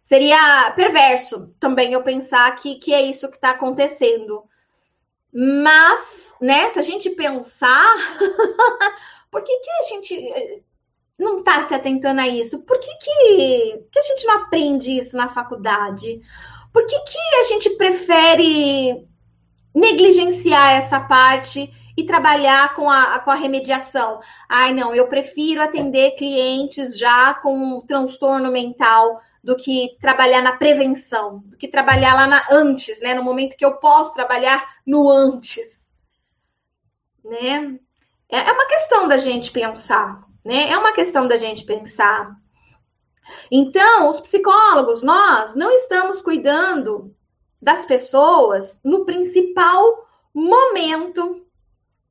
Seria 0.01 0.71
perverso 0.75 1.53
também 1.59 1.93
eu 1.93 2.01
pensar 2.01 2.55
que, 2.55 2.79
que 2.79 2.91
é 2.91 3.03
isso 3.03 3.29
que 3.29 3.35
está 3.35 3.51
acontecendo. 3.51 4.45
Mas, 5.31 6.33
né, 6.41 6.71
se 6.71 6.79
a 6.79 6.81
gente 6.81 7.11
pensar, 7.11 7.95
por 9.29 9.43
que, 9.43 9.55
que 9.59 9.69
a 9.69 9.83
gente 9.83 10.15
eh, 10.15 10.59
não 11.19 11.37
está 11.37 11.61
se 11.61 11.75
atentando 11.75 12.19
a 12.19 12.27
isso? 12.27 12.63
Por 12.63 12.79
que, 12.79 12.95
que, 12.95 13.85
que 13.91 13.99
a 13.99 14.01
gente 14.01 14.25
não 14.25 14.37
aprende 14.41 14.97
isso 14.97 15.15
na 15.15 15.29
faculdade? 15.29 16.19
Por 16.73 16.87
que, 16.87 16.99
que 16.99 17.35
a 17.39 17.43
gente 17.43 17.69
prefere 17.75 19.07
negligenciar 19.73 20.71
essa 20.71 20.99
parte 20.99 21.71
e 21.95 22.03
trabalhar 22.03 22.75
com 22.75 22.89
a, 22.89 23.19
com 23.19 23.31
a 23.31 23.35
remediação? 23.35 24.19
Ai, 24.49 24.73
não, 24.73 24.93
eu 24.93 25.07
prefiro 25.07 25.61
atender 25.61 26.15
clientes 26.15 26.97
já 26.97 27.33
com 27.35 27.55
um 27.55 27.81
transtorno 27.81 28.51
mental 28.51 29.19
do 29.43 29.55
que 29.55 29.97
trabalhar 29.99 30.41
na 30.41 30.53
prevenção, 30.53 31.39
do 31.45 31.57
que 31.57 31.67
trabalhar 31.67 32.15
lá 32.15 32.27
na, 32.27 32.47
antes, 32.49 33.01
né? 33.01 33.13
No 33.13 33.23
momento 33.23 33.57
que 33.57 33.65
eu 33.65 33.77
posso 33.77 34.13
trabalhar 34.13 34.77
no 34.85 35.09
antes, 35.09 35.87
né? 37.23 37.77
É, 38.29 38.37
é 38.37 38.51
uma 38.51 38.65
questão 38.67 39.07
da 39.07 39.17
gente 39.17 39.51
pensar, 39.51 40.23
né? 40.43 40.69
É 40.69 40.77
uma 40.77 40.93
questão 40.93 41.27
da 41.27 41.37
gente 41.37 41.65
pensar. 41.65 42.35
Então, 43.51 44.09
os 44.09 44.19
psicólogos, 44.19 45.03
nós 45.03 45.55
não 45.55 45.71
estamos 45.71 46.21
cuidando 46.21 47.15
das 47.61 47.85
pessoas 47.85 48.81
no 48.83 49.05
principal 49.05 50.07
momento 50.33 51.45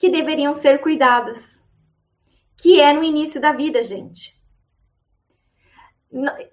que 0.02 0.08
deveriam 0.08 0.52
ser 0.52 0.80
cuidadas, 0.80 1.62
que 2.56 2.80
é 2.80 2.92
no 2.92 3.04
início 3.04 3.40
da 3.40 3.52
vida, 3.52 3.84
gente. 3.84 4.36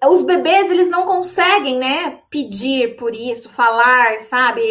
Os 0.08 0.22
bebês, 0.22 0.70
eles 0.70 0.88
não 0.88 1.04
conseguem, 1.04 1.76
né, 1.76 2.20
pedir 2.30 2.94
por 2.94 3.12
isso, 3.12 3.50
falar, 3.50 4.20
sabe? 4.20 4.62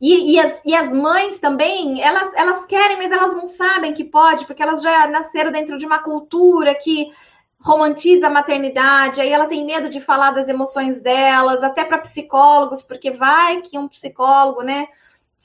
E, 0.00 0.32
e, 0.32 0.40
as, 0.40 0.60
e 0.64 0.74
as 0.74 0.92
mães 0.92 1.38
também, 1.38 2.02
elas, 2.02 2.34
elas 2.34 2.66
querem, 2.66 2.96
mas 2.96 3.12
elas 3.12 3.36
não 3.36 3.46
sabem 3.46 3.94
que 3.94 4.02
pode, 4.02 4.46
porque 4.46 4.64
elas 4.64 4.82
já 4.82 5.06
nasceram 5.06 5.52
dentro 5.52 5.78
de 5.78 5.86
uma 5.86 6.00
cultura 6.00 6.74
que 6.74 7.12
romantiza 7.60 8.26
a 8.26 8.30
maternidade, 8.30 9.20
aí 9.20 9.30
ela 9.30 9.46
tem 9.46 9.64
medo 9.64 9.88
de 9.88 10.00
falar 10.00 10.32
das 10.32 10.48
emoções 10.48 11.00
delas, 11.00 11.62
até 11.62 11.84
para 11.84 11.98
psicólogos, 11.98 12.82
porque 12.82 13.12
vai 13.12 13.62
que 13.62 13.78
um 13.78 13.86
psicólogo, 13.86 14.62
né, 14.62 14.88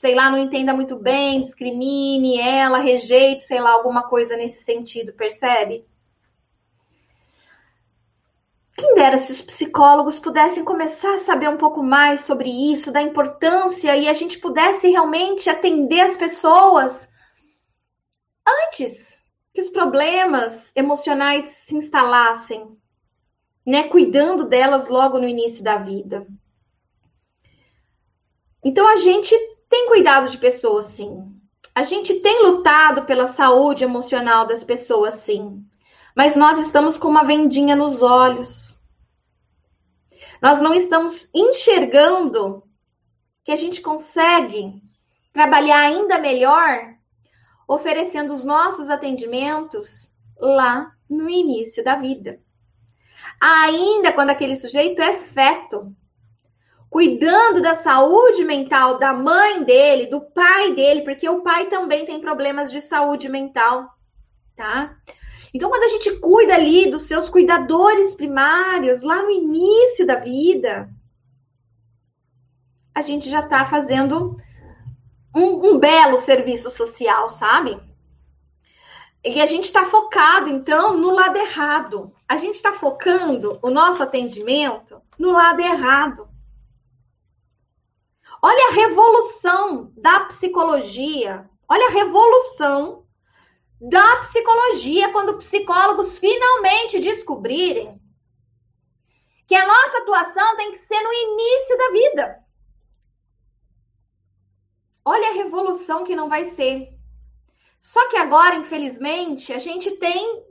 sei 0.02 0.16
lá, 0.16 0.28
não 0.28 0.36
entenda 0.36 0.74
muito 0.74 0.96
bem, 0.96 1.40
discrimine 1.40 2.36
ela, 2.36 2.78
rejeite, 2.78 3.44
sei 3.44 3.60
lá, 3.60 3.70
alguma 3.70 4.02
coisa 4.08 4.36
nesse 4.36 4.60
sentido, 4.60 5.12
percebe? 5.12 5.86
Quem 8.76 8.96
dera 8.96 9.16
se 9.16 9.30
os 9.30 9.40
psicólogos 9.40 10.18
pudessem 10.18 10.64
começar 10.64 11.14
a 11.14 11.18
saber 11.18 11.48
um 11.48 11.56
pouco 11.56 11.84
mais 11.84 12.22
sobre 12.22 12.50
isso, 12.50 12.90
da 12.90 13.00
importância, 13.00 13.96
e 13.96 14.08
a 14.08 14.12
gente 14.12 14.40
pudesse 14.40 14.88
realmente 14.88 15.48
atender 15.48 16.00
as 16.00 16.16
pessoas 16.16 17.08
antes 18.44 19.16
que 19.54 19.60
os 19.60 19.68
problemas 19.68 20.72
emocionais 20.74 21.44
se 21.44 21.76
instalassem, 21.76 22.76
né, 23.64 23.84
cuidando 23.84 24.48
delas 24.48 24.88
logo 24.88 25.16
no 25.20 25.28
início 25.28 25.62
da 25.62 25.76
vida. 25.76 26.26
Então 28.64 28.88
a 28.88 28.96
gente 28.96 29.32
tem 29.72 29.86
cuidado 29.86 30.28
de 30.28 30.36
pessoas, 30.36 30.84
sim. 30.84 31.34
A 31.74 31.82
gente 31.82 32.20
tem 32.20 32.42
lutado 32.42 33.06
pela 33.06 33.26
saúde 33.26 33.82
emocional 33.82 34.46
das 34.46 34.62
pessoas, 34.62 35.14
sim. 35.14 35.64
Mas 36.14 36.36
nós 36.36 36.58
estamos 36.58 36.98
com 36.98 37.08
uma 37.08 37.24
vendinha 37.24 37.74
nos 37.74 38.02
olhos. 38.02 38.84
Nós 40.42 40.60
não 40.60 40.74
estamos 40.74 41.30
enxergando 41.34 42.62
que 43.42 43.50
a 43.50 43.56
gente 43.56 43.80
consegue 43.80 44.74
trabalhar 45.32 45.78
ainda 45.78 46.18
melhor 46.18 46.94
oferecendo 47.66 48.34
os 48.34 48.44
nossos 48.44 48.90
atendimentos 48.90 50.14
lá 50.38 50.92
no 51.08 51.30
início 51.30 51.82
da 51.82 51.96
vida. 51.96 52.38
Ainda 53.40 54.12
quando 54.12 54.28
aquele 54.28 54.54
sujeito 54.54 55.00
é 55.00 55.14
feto, 55.14 55.96
cuidando 56.92 57.62
da 57.62 57.74
saúde 57.74 58.44
mental 58.44 58.98
da 58.98 59.14
mãe 59.14 59.64
dele, 59.64 60.08
do 60.08 60.20
pai 60.20 60.74
dele, 60.74 61.00
porque 61.00 61.26
o 61.26 61.40
pai 61.40 61.64
também 61.64 62.04
tem 62.04 62.20
problemas 62.20 62.70
de 62.70 62.82
saúde 62.82 63.30
mental, 63.30 63.88
tá? 64.54 64.94
Então, 65.54 65.70
quando 65.70 65.84
a 65.84 65.88
gente 65.88 66.18
cuida 66.18 66.54
ali 66.54 66.90
dos 66.90 67.04
seus 67.04 67.30
cuidadores 67.30 68.14
primários, 68.14 69.02
lá 69.02 69.22
no 69.22 69.30
início 69.30 70.06
da 70.06 70.16
vida, 70.16 70.90
a 72.94 73.00
gente 73.00 73.30
já 73.30 73.40
está 73.40 73.64
fazendo 73.64 74.36
um, 75.34 75.70
um, 75.70 75.78
belo 75.78 76.18
serviço 76.18 76.68
social, 76.68 77.26
sabe? 77.30 77.80
E 79.24 79.40
a 79.40 79.46
gente 79.46 79.64
está 79.64 79.86
focado, 79.86 80.50
então, 80.50 80.98
no 80.98 81.10
lado 81.10 81.38
errado. 81.38 82.12
A 82.28 82.36
gente 82.36 82.56
está 82.56 82.74
focando 82.74 83.58
o 83.62 83.70
nosso 83.70 84.02
atendimento 84.02 85.00
no 85.18 85.32
lado 85.32 85.60
errado. 85.60 86.31
Olha 88.44 88.70
a 88.70 88.72
revolução 88.72 89.92
da 89.96 90.24
psicologia. 90.24 91.48
Olha 91.68 91.86
a 91.86 91.90
revolução 91.90 93.06
da 93.80 94.16
psicologia 94.16 95.12
quando 95.12 95.38
psicólogos 95.38 96.18
finalmente 96.18 96.98
descobrirem 96.98 98.00
que 99.46 99.54
a 99.54 99.64
nossa 99.64 99.98
atuação 99.98 100.56
tem 100.56 100.72
que 100.72 100.78
ser 100.78 101.00
no 101.00 101.12
início 101.12 101.78
da 101.78 101.90
vida. 101.90 102.44
Olha 105.04 105.30
a 105.30 105.34
revolução 105.34 106.02
que 106.02 106.16
não 106.16 106.28
vai 106.28 106.46
ser. 106.46 106.92
Só 107.80 108.08
que 108.08 108.16
agora, 108.16 108.56
infelizmente, 108.56 109.52
a 109.52 109.58
gente 109.60 109.92
tem 109.92 110.44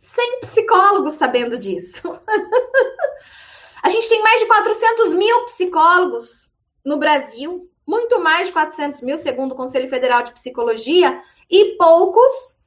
100 0.00 0.40
psicólogos 0.40 1.14
sabendo 1.14 1.56
disso. 1.56 2.02
a 3.82 3.88
gente 3.90 4.08
tem 4.08 4.22
mais 4.22 4.40
de 4.40 4.46
400 4.46 5.12
mil 5.14 5.44
psicólogos 5.44 6.48
no 6.84 6.98
Brasil, 6.98 7.70
muito 7.86 8.20
mais 8.20 8.48
de 8.48 8.52
400 8.52 9.02
mil, 9.02 9.18
segundo 9.18 9.52
o 9.52 9.56
Conselho 9.56 9.88
Federal 9.88 10.22
de 10.22 10.32
Psicologia, 10.32 11.22
e 11.50 11.76
poucos 11.76 12.58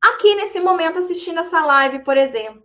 aqui 0.00 0.34
nesse 0.34 0.60
momento 0.60 0.98
assistindo 0.98 1.40
essa 1.40 1.64
live, 1.64 2.04
por 2.04 2.16
exemplo. 2.16 2.64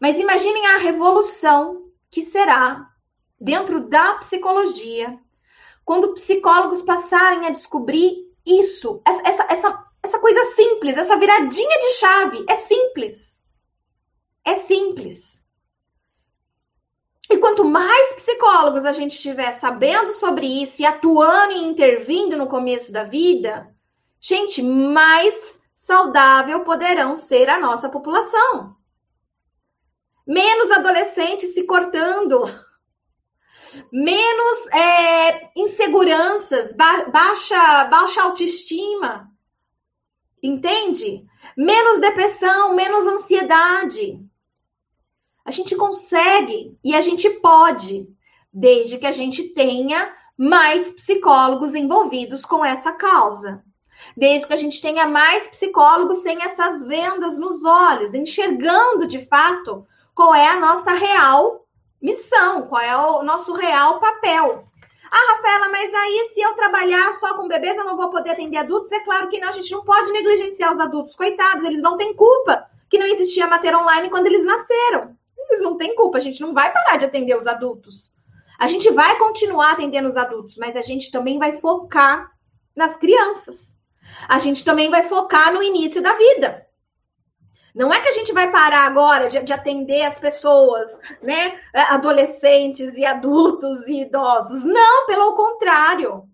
Mas 0.00 0.18
imaginem 0.18 0.66
a 0.66 0.78
revolução 0.78 1.90
que 2.10 2.22
será 2.22 2.90
dentro 3.40 3.88
da 3.88 4.14
psicologia 4.14 5.18
quando 5.84 6.14
psicólogos 6.14 6.82
passarem 6.82 7.46
a 7.46 7.50
descobrir 7.50 8.24
isso, 8.46 9.02
essa, 9.06 9.46
essa, 9.50 9.86
essa 10.02 10.18
coisa 10.18 10.44
simples, 10.54 10.96
essa 10.96 11.16
viradinha 11.16 11.78
de 11.78 11.90
chave. 11.90 12.44
É 12.48 12.56
simples. 12.56 13.40
É 14.44 14.56
simples. 14.56 15.42
E 17.34 17.38
quanto 17.38 17.64
mais 17.64 18.12
psicólogos 18.12 18.84
a 18.84 18.92
gente 18.92 19.16
estiver 19.16 19.50
sabendo 19.50 20.12
sobre 20.12 20.46
isso 20.46 20.80
e 20.80 20.86
atuando 20.86 21.54
e 21.54 21.64
intervindo 21.64 22.36
no 22.36 22.46
começo 22.46 22.92
da 22.92 23.02
vida, 23.02 23.74
gente, 24.20 24.62
mais 24.62 25.60
saudável 25.74 26.60
poderão 26.60 27.16
ser 27.16 27.50
a 27.50 27.58
nossa 27.58 27.88
população. 27.88 28.76
Menos 30.24 30.70
adolescentes 30.70 31.54
se 31.54 31.64
cortando, 31.64 32.44
menos 33.90 34.66
é, 34.72 35.50
inseguranças, 35.56 36.72
ba 36.72 37.06
baixa, 37.06 37.84
baixa 37.86 38.22
autoestima, 38.22 39.28
entende? 40.40 41.26
Menos 41.56 42.00
depressão, 42.00 42.76
menos 42.76 43.04
ansiedade. 43.08 44.24
A 45.44 45.50
gente 45.50 45.76
consegue 45.76 46.74
e 46.82 46.94
a 46.94 47.02
gente 47.02 47.28
pode, 47.28 48.08
desde 48.50 48.96
que 48.96 49.06
a 49.06 49.12
gente 49.12 49.50
tenha 49.50 50.10
mais 50.38 50.90
psicólogos 50.92 51.74
envolvidos 51.74 52.46
com 52.46 52.64
essa 52.64 52.92
causa. 52.92 53.62
Desde 54.16 54.46
que 54.46 54.54
a 54.54 54.56
gente 54.56 54.80
tenha 54.80 55.06
mais 55.06 55.48
psicólogos 55.50 56.18
sem 56.18 56.42
essas 56.42 56.84
vendas 56.86 57.38
nos 57.38 57.62
olhos, 57.62 58.14
enxergando 58.14 59.06
de 59.06 59.24
fato 59.26 59.86
qual 60.14 60.34
é 60.34 60.48
a 60.48 60.58
nossa 60.58 60.92
real 60.92 61.66
missão, 62.00 62.66
qual 62.66 62.80
é 62.80 62.96
o 62.96 63.22
nosso 63.22 63.52
real 63.52 64.00
papel. 64.00 64.64
Ah, 65.10 65.34
Rafaela, 65.34 65.68
mas 65.68 65.92
aí 65.92 66.30
se 66.32 66.40
eu 66.40 66.54
trabalhar 66.54 67.12
só 67.12 67.34
com 67.34 67.48
bebês, 67.48 67.76
eu 67.76 67.84
não 67.84 67.98
vou 67.98 68.08
poder 68.08 68.30
atender 68.30 68.56
adultos? 68.56 68.90
É 68.92 69.00
claro 69.00 69.28
que 69.28 69.38
não, 69.38 69.50
a 69.50 69.52
gente 69.52 69.70
não 69.70 69.84
pode 69.84 70.10
negligenciar 70.10 70.72
os 70.72 70.80
adultos, 70.80 71.14
coitados, 71.14 71.64
eles 71.64 71.82
não 71.82 71.98
têm 71.98 72.14
culpa 72.14 72.66
que 72.88 72.98
não 72.98 73.06
existia 73.06 73.46
matéria 73.46 73.78
online 73.78 74.08
quando 74.08 74.26
eles 74.26 74.44
nasceram 74.44 75.14
eles 75.50 75.62
não 75.62 75.76
têm 75.76 75.94
culpa, 75.94 76.18
a 76.18 76.20
gente 76.20 76.40
não 76.40 76.52
vai 76.52 76.72
parar 76.72 76.96
de 76.96 77.04
atender 77.04 77.36
os 77.36 77.46
adultos. 77.46 78.14
A 78.58 78.68
gente 78.68 78.90
vai 78.90 79.18
continuar 79.18 79.72
atendendo 79.72 80.08
os 80.08 80.16
adultos, 80.16 80.56
mas 80.56 80.76
a 80.76 80.82
gente 80.82 81.10
também 81.10 81.38
vai 81.38 81.56
focar 81.56 82.30
nas 82.74 82.96
crianças. 82.96 83.76
A 84.28 84.38
gente 84.38 84.64
também 84.64 84.90
vai 84.90 85.04
focar 85.08 85.52
no 85.52 85.62
início 85.62 86.00
da 86.00 86.12
vida. 86.14 86.66
Não 87.74 87.92
é 87.92 88.00
que 88.00 88.08
a 88.08 88.12
gente 88.12 88.32
vai 88.32 88.52
parar 88.52 88.86
agora 88.86 89.28
de, 89.28 89.42
de, 89.42 89.52
atender 89.52 90.02
as 90.02 90.20
pessoas, 90.20 90.96
né? 91.20 91.58
Adolescentes 91.74 92.94
e 92.94 93.04
adultos 93.04 93.88
e 93.88 94.02
idosos. 94.02 94.64
Não, 94.64 95.06
pelo 95.06 95.34
contrário. 95.34 96.28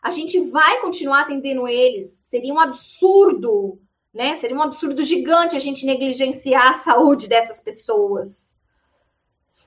A 0.00 0.12
gente 0.12 0.38
vai 0.48 0.80
continuar 0.80 1.22
atendendo 1.22 1.66
eles. 1.66 2.06
Seria 2.28 2.54
um 2.54 2.60
absurdo 2.60 3.80
né? 4.18 4.36
Seria 4.36 4.56
um 4.56 4.62
absurdo 4.62 5.04
gigante 5.04 5.54
a 5.54 5.60
gente 5.60 5.86
negligenciar 5.86 6.72
a 6.72 6.74
saúde 6.74 7.28
dessas 7.28 7.60
pessoas. 7.60 8.58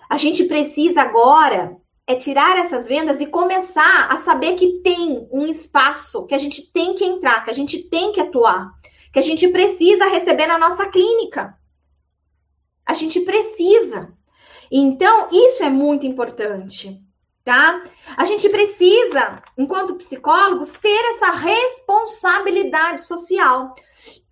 A 0.10 0.18
gente 0.18 0.44
precisa 0.44 1.04
agora 1.04 1.78
é 2.06 2.16
tirar 2.16 2.58
essas 2.58 2.86
vendas 2.86 3.22
e 3.22 3.28
começar 3.28 4.12
a 4.12 4.18
saber 4.18 4.56
que 4.56 4.82
tem 4.82 5.26
um 5.32 5.48
espaço 5.48 6.26
que 6.26 6.36
a 6.36 6.38
gente 6.38 6.70
tem 6.74 6.94
que 6.96 7.06
entrar, 7.06 7.46
que 7.46 7.50
a 7.50 7.54
gente 7.54 7.84
tem 7.84 8.12
que 8.12 8.20
atuar, 8.20 8.74
que 9.14 9.20
a 9.20 9.22
gente 9.22 9.48
precisa 9.48 10.10
receber 10.10 10.48
na 10.48 10.58
nossa 10.58 10.86
clínica. 10.90 11.58
A 12.86 12.94
gente 12.94 13.22
precisa. 13.22 14.12
Então, 14.70 15.30
isso 15.32 15.64
é 15.64 15.70
muito 15.70 16.06
importante, 16.06 17.02
tá? 17.44 17.84
A 18.16 18.26
gente 18.26 18.48
precisa, 18.50 19.42
enquanto 19.58 19.96
psicólogos, 19.96 20.72
ter 20.74 21.02
essa 21.16 21.32
responsabilidade 21.32 23.02
social. 23.02 23.74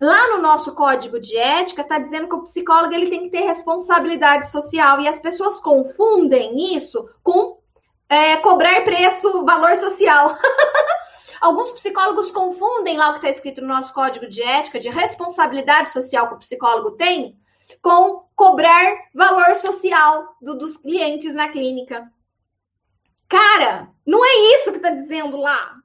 Lá 0.00 0.28
no 0.28 0.42
nosso 0.42 0.74
código 0.74 1.20
de 1.20 1.36
ética 1.36 1.82
está 1.82 1.98
dizendo 1.98 2.28
que 2.28 2.34
o 2.34 2.42
psicólogo 2.42 2.94
ele 2.94 3.10
tem 3.10 3.24
que 3.24 3.30
ter 3.30 3.44
responsabilidade 3.44 4.50
social 4.50 5.00
e 5.00 5.08
as 5.08 5.20
pessoas 5.20 5.60
confundem 5.60 6.74
isso 6.74 7.08
com 7.22 7.60
é, 8.08 8.36
cobrar 8.38 8.82
preço, 8.82 9.44
valor 9.44 9.76
social. 9.76 10.36
Alguns 11.40 11.70
psicólogos 11.72 12.30
confundem 12.30 12.98
lá 12.98 13.10
o 13.10 13.12
que 13.12 13.18
está 13.18 13.30
escrito 13.30 13.62
no 13.62 13.68
nosso 13.68 13.94
código 13.94 14.28
de 14.28 14.42
ética 14.42 14.78
de 14.78 14.90
responsabilidade 14.90 15.90
social 15.90 16.28
que 16.28 16.34
o 16.34 16.38
psicólogo 16.38 16.92
tem 16.92 17.38
com 17.80 18.24
cobrar 18.34 18.94
valor 19.14 19.54
social 19.54 20.36
do, 20.42 20.58
dos 20.58 20.76
clientes 20.76 21.34
na 21.34 21.48
clínica. 21.48 22.10
Cara, 23.30 23.88
não 24.04 24.24
é 24.24 24.56
isso 24.56 24.72
que 24.72 24.78
está 24.78 24.90
dizendo 24.90 25.36
lá. 25.36 25.76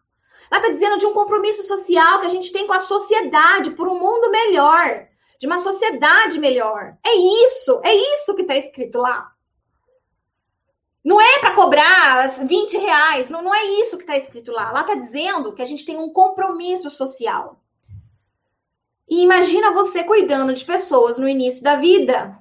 Ela 0.50 0.62
está 0.62 0.74
dizendo 0.74 0.98
de 0.98 1.06
um 1.06 1.14
compromisso 1.14 1.62
social 1.62 2.20
que 2.20 2.26
a 2.26 2.30
gente 2.30 2.52
tem 2.52 2.66
com 2.66 2.74
a 2.74 2.80
sociedade 2.80 3.70
por 3.72 3.88
um 3.88 4.00
mundo 4.00 4.32
melhor, 4.32 5.08
de 5.40 5.46
uma 5.46 5.60
sociedade 5.60 6.40
melhor. 6.40 6.98
É 7.06 7.14
isso, 7.14 7.80
é 7.84 7.94
isso 7.94 8.34
que 8.34 8.42
está 8.42 8.56
escrito 8.56 8.98
lá. 8.98 9.32
Não 11.04 11.22
é 11.22 11.38
para 11.38 11.54
cobrar 11.54 12.30
20 12.48 12.78
reais, 12.78 13.30
não, 13.30 13.44
não 13.44 13.54
é 13.54 13.64
isso 13.64 13.96
que 13.96 14.04
está 14.04 14.18
escrito 14.18 14.52
lá. 14.52 14.72
Lá 14.72 14.82
está 14.82 14.96
dizendo 14.96 15.54
que 15.54 15.62
a 15.62 15.66
gente 15.66 15.86
tem 15.86 15.98
um 16.00 16.10
compromisso 16.10 16.90
social. 16.90 17.62
E 19.08 19.22
imagina 19.22 19.72
você 19.72 20.04
cuidando 20.04 20.52
de 20.52 20.66
pessoas 20.66 21.20
no 21.20 21.30
início 21.30 21.64
da 21.64 21.76
vida. 21.76 22.40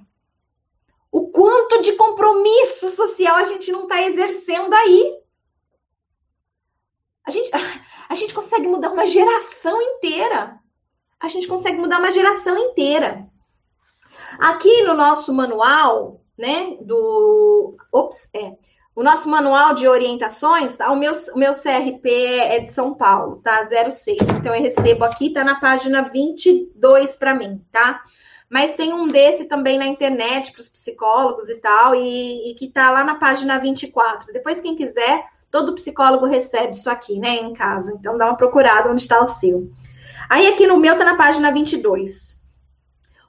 O 1.15 1.29
quanto 1.29 1.81
de 1.81 1.93
compromisso 1.93 2.89
social 2.89 3.37
a 3.37 3.45
gente 3.45 3.71
não 3.71 3.85
está 3.85 4.03
exercendo 4.03 4.75
aí. 4.75 5.15
A 7.25 7.31
gente, 7.31 7.51
a 8.09 8.15
gente 8.17 8.35
consegue 8.35 8.67
mudar 8.67 8.91
uma 8.91 9.07
geração 9.07 9.81
inteira. 9.81 10.59
A 11.21 11.29
gente 11.29 11.47
consegue 11.47 11.79
mudar 11.79 12.01
uma 12.01 12.11
geração 12.11 12.59
inteira. 12.59 13.29
Aqui 14.41 14.83
no 14.83 14.93
nosso 14.93 15.33
manual, 15.33 16.21
né, 16.37 16.77
do. 16.81 17.77
Ops, 17.93 18.29
é. 18.35 18.57
o 18.93 19.05
nosso 19.05 19.29
manual 19.29 19.73
de 19.73 19.87
orientações, 19.87 20.75
tá? 20.75 20.91
O 20.91 20.97
meu, 20.97 21.12
o 21.33 21.39
meu 21.39 21.53
CRP 21.53 22.11
é 22.41 22.59
de 22.59 22.73
São 22.73 22.93
Paulo, 22.93 23.37
tá? 23.37 23.65
06. 23.65 24.19
Então 24.21 24.53
eu 24.53 24.61
recebo 24.61 25.05
aqui, 25.05 25.31
tá 25.31 25.45
na 25.45 25.61
página 25.61 26.03
22 26.03 27.15
para 27.15 27.35
mim, 27.35 27.65
tá? 27.71 28.03
Mas 28.55 28.76
tem 28.76 28.92
um 28.92 29.09
desse 29.09 29.46
também 29.46 29.76
na 29.76 29.84
internet 29.84 30.52
para 30.52 30.61
os 30.61 30.68
psicólogos 30.68 31.48
e 31.48 31.57
tal, 31.57 31.92
e, 31.92 32.52
e 32.52 32.55
que 32.55 32.68
tá 32.68 32.88
lá 32.88 33.02
na 33.02 33.16
página 33.16 33.59
24. 33.59 34.32
Depois, 34.32 34.61
quem 34.61 34.76
quiser, 34.76 35.24
todo 35.50 35.74
psicólogo 35.74 36.24
recebe 36.24 36.70
isso 36.70 36.88
aqui, 36.88 37.18
né, 37.18 37.30
em 37.30 37.52
casa. 37.52 37.92
Então 37.98 38.16
dá 38.16 38.26
uma 38.26 38.36
procurada 38.36 38.88
onde 38.88 39.00
está 39.00 39.20
o 39.20 39.26
seu. 39.26 39.72
Aí 40.30 40.46
aqui 40.46 40.68
no 40.68 40.76
meu 40.76 40.96
tá 40.96 41.05
na 41.05 41.16
página 41.16 41.50
22. 41.50 42.40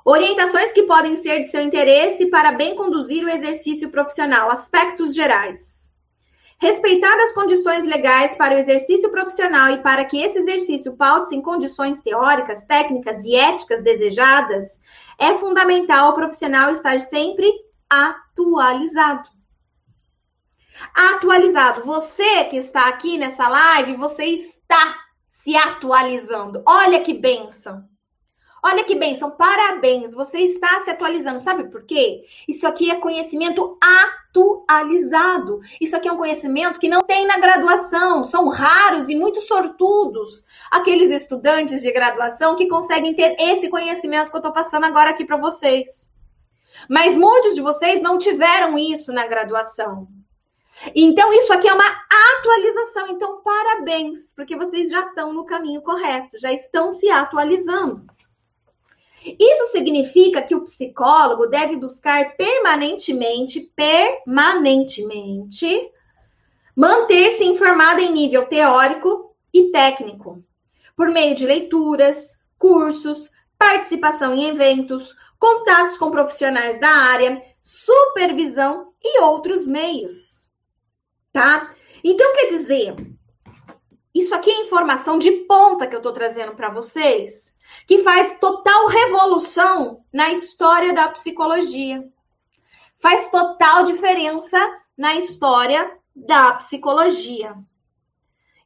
Orientações 0.05 0.71
que 0.71 0.83
podem 0.83 1.15
ser 1.15 1.39
de 1.39 1.47
seu 1.47 1.63
interesse 1.63 2.27
para 2.27 2.51
bem 2.51 2.75
conduzir 2.75 3.25
o 3.25 3.29
exercício 3.29 3.89
profissional. 3.89 4.51
Aspectos 4.51 5.15
gerais. 5.15 5.84
Respeitadas 6.57 7.25
as 7.25 7.33
condições 7.33 7.85
legais 7.85 8.35
para 8.35 8.55
o 8.55 8.57
exercício 8.57 9.11
profissional 9.11 9.71
e 9.71 9.81
para 9.81 10.05
que 10.05 10.17
esse 10.17 10.39
exercício 10.39 10.95
paute-se 10.95 11.35
em 11.35 11.41
condições 11.41 12.01
teóricas, 12.01 12.63
técnicas 12.63 13.25
e 13.25 13.35
éticas 13.35 13.83
desejadas, 13.83 14.79
é 15.19 15.37
fundamental 15.37 16.11
o 16.11 16.13
profissional 16.13 16.71
estar 16.71 16.99
sempre 17.01 17.51
atualizado. 17.89 19.29
Atualizado. 20.93 21.83
Você 21.83 22.45
que 22.45 22.57
está 22.57 22.87
aqui 22.87 23.17
nessa 23.17 23.47
live, 23.47 23.97
você 23.97 24.25
está 24.25 24.95
se 25.25 25.55
atualizando. 25.55 26.63
Olha 26.65 27.01
que 27.01 27.13
benção. 27.13 27.87
Olha 28.67 28.83
que 28.83 28.95
benção, 28.95 29.29
parabéns, 29.29 30.15
você 30.15 30.39
está 30.39 30.79
se 30.79 30.89
atualizando. 30.89 31.37
Sabe 31.37 31.65
por 31.65 31.83
quê? 31.83 32.25
Isso 32.47 32.67
aqui 32.67 32.89
é 32.89 32.95
conhecimento 32.95 33.77
atualizado. 33.79 35.59
Isso 35.79 35.95
aqui 35.95 36.07
é 36.07 36.11
um 36.11 36.17
conhecimento 36.17 36.79
que 36.79 36.89
não 36.89 37.03
tem 37.03 37.27
na 37.27 37.37
graduação. 37.37 38.23
São 38.23 38.49
raros 38.49 39.07
e 39.07 39.15
muito 39.15 39.39
sortudos 39.39 40.43
aqueles 40.71 41.11
estudantes 41.11 41.83
de 41.83 41.91
graduação 41.91 42.55
que 42.55 42.67
conseguem 42.67 43.13
ter 43.13 43.35
esse 43.39 43.69
conhecimento 43.69 44.31
que 44.31 44.35
eu 44.35 44.39
estou 44.39 44.51
passando 44.51 44.85
agora 44.85 45.11
aqui 45.11 45.25
para 45.25 45.37
vocês. 45.37 46.11
Mas 46.89 47.15
muitos 47.15 47.53
de 47.53 47.61
vocês 47.61 48.01
não 48.01 48.17
tiveram 48.17 48.79
isso 48.79 49.13
na 49.13 49.27
graduação. 49.27 50.07
Então, 50.95 51.31
isso 51.33 51.53
aqui 51.53 51.67
é 51.67 51.73
uma 51.73 51.85
atualização. 52.39 53.09
Então, 53.09 53.43
parabéns, 53.43 54.33
porque 54.33 54.55
vocês 54.55 54.89
já 54.89 55.01
estão 55.01 55.31
no 55.31 55.45
caminho 55.45 55.83
correto, 55.83 56.39
já 56.39 56.51
estão 56.51 56.89
se 56.89 57.11
atualizando. 57.11 58.14
Isso 59.39 59.67
significa 59.67 60.41
que 60.43 60.53
o 60.53 60.61
psicólogo 60.61 61.47
deve 61.47 61.75
buscar 61.75 62.35
permanentemente, 62.35 63.71
permanentemente, 63.75 65.89
manter-se 66.75 67.43
informado 67.43 68.01
em 68.01 68.11
nível 68.11 68.45
teórico 68.45 69.35
e 69.51 69.71
técnico, 69.71 70.43
por 70.95 71.07
meio 71.07 71.33
de 71.33 71.47
leituras, 71.47 72.39
cursos, 72.59 73.31
participação 73.57 74.35
em 74.35 74.49
eventos, 74.49 75.15
contatos 75.39 75.97
com 75.97 76.11
profissionais 76.11 76.79
da 76.79 76.89
área, 76.89 77.41
supervisão 77.63 78.93
e 79.03 79.19
outros 79.21 79.65
meios. 79.65 80.51
Tá? 81.33 81.71
Então, 82.03 82.31
quer 82.35 82.45
dizer, 82.47 82.93
isso 84.13 84.35
aqui 84.35 84.51
é 84.51 84.61
informação 84.61 85.17
de 85.17 85.31
ponta 85.31 85.87
que 85.87 85.95
eu 85.95 85.99
estou 85.99 86.13
trazendo 86.13 86.55
para 86.55 86.69
vocês 86.69 87.54
que 87.87 88.03
faz 88.03 88.37
total 88.39 88.87
revolução 88.87 90.03
na 90.11 90.31
história 90.31 90.93
da 90.93 91.07
psicologia. 91.09 92.07
Faz 92.99 93.29
total 93.29 93.83
diferença 93.83 94.57
na 94.97 95.15
história 95.15 95.91
da 96.15 96.53
psicologia. 96.53 97.55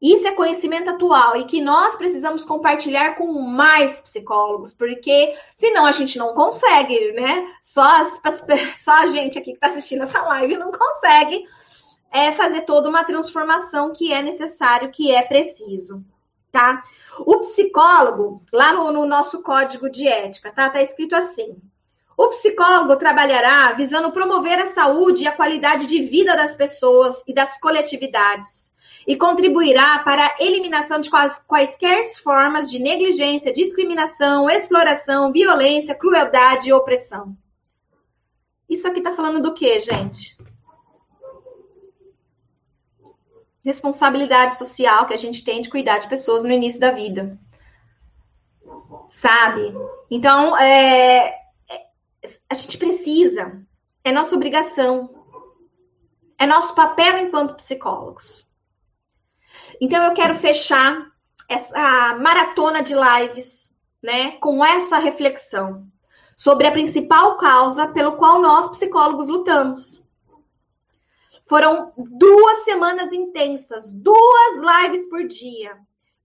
Isso 0.01 0.25
é 0.25 0.31
conhecimento 0.31 0.89
atual 0.89 1.35
e 1.35 1.43
que 1.43 1.61
nós 1.61 1.97
precisamos 1.97 2.45
compartilhar 2.45 3.15
com 3.15 3.33
mais 3.41 3.99
psicólogos, 3.99 4.73
porque 4.73 5.35
senão 5.55 5.85
a 5.85 5.91
gente 5.91 6.17
não 6.17 6.33
consegue, 6.33 7.11
né? 7.11 7.45
Só, 7.61 7.83
as, 7.83 8.21
só 8.81 8.93
a 8.93 9.07
gente 9.07 9.37
aqui 9.37 9.51
que 9.51 9.57
está 9.57 9.67
assistindo 9.67 10.03
essa 10.03 10.21
live 10.21 10.55
não 10.55 10.71
consegue 10.71 11.45
é, 12.11 12.31
fazer 12.31 12.61
toda 12.61 12.87
uma 12.87 13.03
transformação 13.03 13.91
que 13.91 14.13
é 14.13 14.21
necessário, 14.21 14.89
que 14.89 15.11
é 15.11 15.21
preciso, 15.21 16.01
tá? 16.51 16.83
O 17.19 17.39
psicólogo, 17.39 18.43
lá 18.51 18.73
no, 18.73 18.91
no 18.91 19.05
nosso 19.05 19.41
código 19.41 19.89
de 19.89 20.07
ética, 20.07 20.51
tá? 20.51 20.69
Tá 20.69 20.81
escrito 20.81 21.15
assim: 21.15 21.57
o 22.17 22.27
psicólogo 22.29 22.95
trabalhará 22.97 23.71
visando 23.73 24.11
promover 24.11 24.59
a 24.59 24.67
saúde 24.67 25.23
e 25.23 25.27
a 25.27 25.35
qualidade 25.35 25.85
de 25.85 26.01
vida 26.03 26.35
das 26.35 26.55
pessoas 26.55 27.21
e 27.27 27.33
das 27.33 27.59
coletividades 27.59 28.69
e 29.07 29.15
contribuirá 29.15 29.99
para 29.99 30.23
a 30.23 30.35
eliminação 30.39 30.99
de 30.99 31.09
quais, 31.09 31.39
quaisquer 31.47 32.03
formas 32.21 32.69
de 32.69 32.79
negligência, 32.79 33.51
discriminação, 33.51 34.49
exploração, 34.49 35.31
violência, 35.31 35.95
crueldade 35.95 36.69
e 36.69 36.73
opressão. 36.73 37.35
Isso 38.69 38.87
aqui 38.87 39.01
tá 39.01 39.15
falando 39.15 39.41
do 39.41 39.53
que, 39.53 39.79
gente? 39.79 40.37
Responsabilidade 43.63 44.57
social 44.57 45.05
que 45.05 45.13
a 45.13 45.17
gente 45.17 45.43
tem 45.43 45.61
de 45.61 45.69
cuidar 45.69 45.99
de 45.99 46.09
pessoas 46.09 46.43
no 46.43 46.51
início 46.51 46.79
da 46.79 46.91
vida. 46.91 47.37
Sabe? 49.09 49.73
Então, 50.09 50.57
é, 50.57 51.27
é, 51.69 51.85
a 52.49 52.55
gente 52.55 52.77
precisa, 52.77 53.61
é 54.03 54.11
nossa 54.11 54.35
obrigação, 54.35 55.25
é 56.37 56.45
nosso 56.45 56.73
papel 56.73 57.17
enquanto 57.17 57.55
psicólogos. 57.55 58.49
Então, 59.81 60.03
eu 60.03 60.13
quero 60.13 60.35
fechar 60.35 61.09
essa 61.47 62.15
maratona 62.15 62.81
de 62.81 62.93
lives, 62.93 63.73
né, 64.01 64.31
com 64.33 64.63
essa 64.63 64.97
reflexão 64.97 65.87
sobre 66.37 66.65
a 66.65 66.71
principal 66.71 67.37
causa 67.37 67.89
pelo 67.89 68.13
qual 68.13 68.41
nós 68.41 68.69
psicólogos 68.69 69.27
lutamos, 69.27 70.01
foram 71.49 71.91
duas 71.97 72.59
semanas 72.59 73.11
intensas, 73.11 73.91
duas 73.91 74.61
lives 74.61 75.09
por 75.09 75.27
dia, 75.27 75.75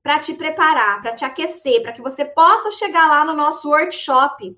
para 0.03 0.19
te 0.19 0.35
preparar, 0.35 1.01
para 1.01 1.15
te 1.15 1.25
aquecer, 1.25 1.81
para 1.81 1.95
que 1.95 2.03
você 2.03 2.27
possa 2.27 2.71
chegar 2.71 3.09
lá 3.09 3.25
no 3.25 3.33
nosso 3.33 3.71
workshop 3.71 4.55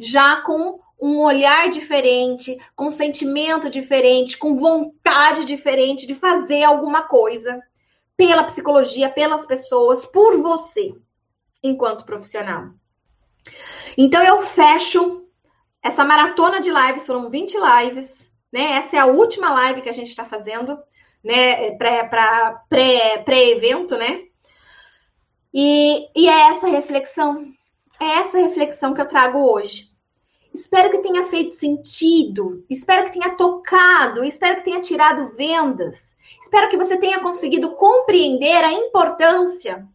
já 0.00 0.40
com 0.42 0.80
um 1.00 1.20
olhar 1.20 1.70
diferente, 1.70 2.58
com 2.74 2.86
um 2.86 2.90
sentimento 2.90 3.70
diferente, 3.70 4.36
com 4.36 4.56
vontade 4.56 5.44
diferente 5.44 6.04
de 6.04 6.16
fazer 6.16 6.64
alguma 6.64 7.02
coisa 7.02 7.62
pela 8.16 8.42
psicologia, 8.42 9.08
pelas 9.08 9.46
pessoas, 9.46 10.04
por 10.04 10.36
você, 10.42 10.92
enquanto 11.62 12.04
profissional. 12.04 12.70
Então 13.96 14.20
eu 14.20 14.42
fecho 14.42 15.24
essa 15.80 16.04
maratona 16.04 16.60
de 16.60 16.70
lives, 16.70 17.06
foram 17.06 17.30
20 17.30 17.56
lives 17.56 18.31
né? 18.52 18.72
Essa 18.72 18.96
é 18.96 18.98
a 18.98 19.06
última 19.06 19.52
live 19.52 19.82
que 19.82 19.88
a 19.88 19.92
gente 19.92 20.08
está 20.08 20.24
fazendo, 20.24 20.78
né? 21.24 21.72
Para 21.76 22.64
pré-evento, 22.68 23.96
pré 23.96 24.08
né? 24.08 24.24
E, 25.54 26.08
e 26.14 26.28
é 26.28 26.48
essa 26.48 26.68
reflexão, 26.68 27.46
é 28.00 28.04
essa 28.20 28.38
reflexão 28.38 28.94
que 28.94 29.00
eu 29.00 29.08
trago 29.08 29.38
hoje. 29.38 29.90
Espero 30.54 30.90
que 30.90 30.98
tenha 30.98 31.28
feito 31.28 31.50
sentido, 31.50 32.64
espero 32.68 33.04
que 33.04 33.18
tenha 33.18 33.34
tocado, 33.36 34.22
espero 34.22 34.56
que 34.56 34.64
tenha 34.64 34.80
tirado 34.80 35.34
vendas, 35.34 36.14
espero 36.42 36.68
que 36.68 36.76
você 36.76 36.98
tenha 36.98 37.20
conseguido 37.20 37.74
compreender 37.74 38.62
a 38.62 38.72
importância 38.72 39.86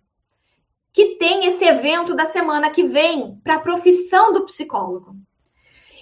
que 0.91 1.16
tem 1.16 1.45
esse 1.45 1.64
evento 1.64 2.16
da 2.16 2.26
semana 2.26 2.72
que 2.72 2.84
vem 2.84 3.39
para 3.43 3.55
a 3.55 3.60
profissão 3.60 4.34
do 4.34 4.45
psicólogo. 4.45 5.16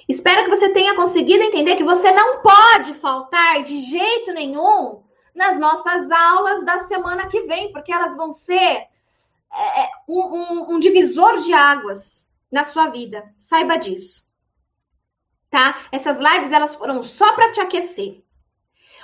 Espero 0.07 0.43
que 0.43 0.55
você 0.55 0.69
tenha 0.69 0.95
conseguido 0.95 1.43
entender 1.43 1.75
que 1.75 1.83
você 1.83 2.11
não 2.11 2.41
pode 2.41 2.93
faltar 2.95 3.63
de 3.63 3.79
jeito 3.79 4.31
nenhum 4.33 5.03
nas 5.33 5.59
nossas 5.59 6.11
aulas 6.11 6.63
da 6.63 6.79
semana 6.81 7.27
que 7.27 7.41
vem, 7.41 7.71
porque 7.71 7.91
elas 7.91 8.15
vão 8.15 8.31
ser 8.31 8.87
é, 9.53 9.81
é, 9.81 9.89
um, 10.07 10.19
um, 10.19 10.75
um 10.75 10.79
divisor 10.79 11.37
de 11.37 11.53
águas 11.53 12.27
na 12.51 12.63
sua 12.63 12.87
vida. 12.87 13.33
Saiba 13.39 13.77
disso. 13.77 14.25
Tá? 15.49 15.87
Essas 15.91 16.19
lives 16.19 16.51
elas 16.51 16.75
foram 16.75 17.01
só 17.01 17.33
para 17.33 17.51
te 17.51 17.59
aquecer. 17.59 18.23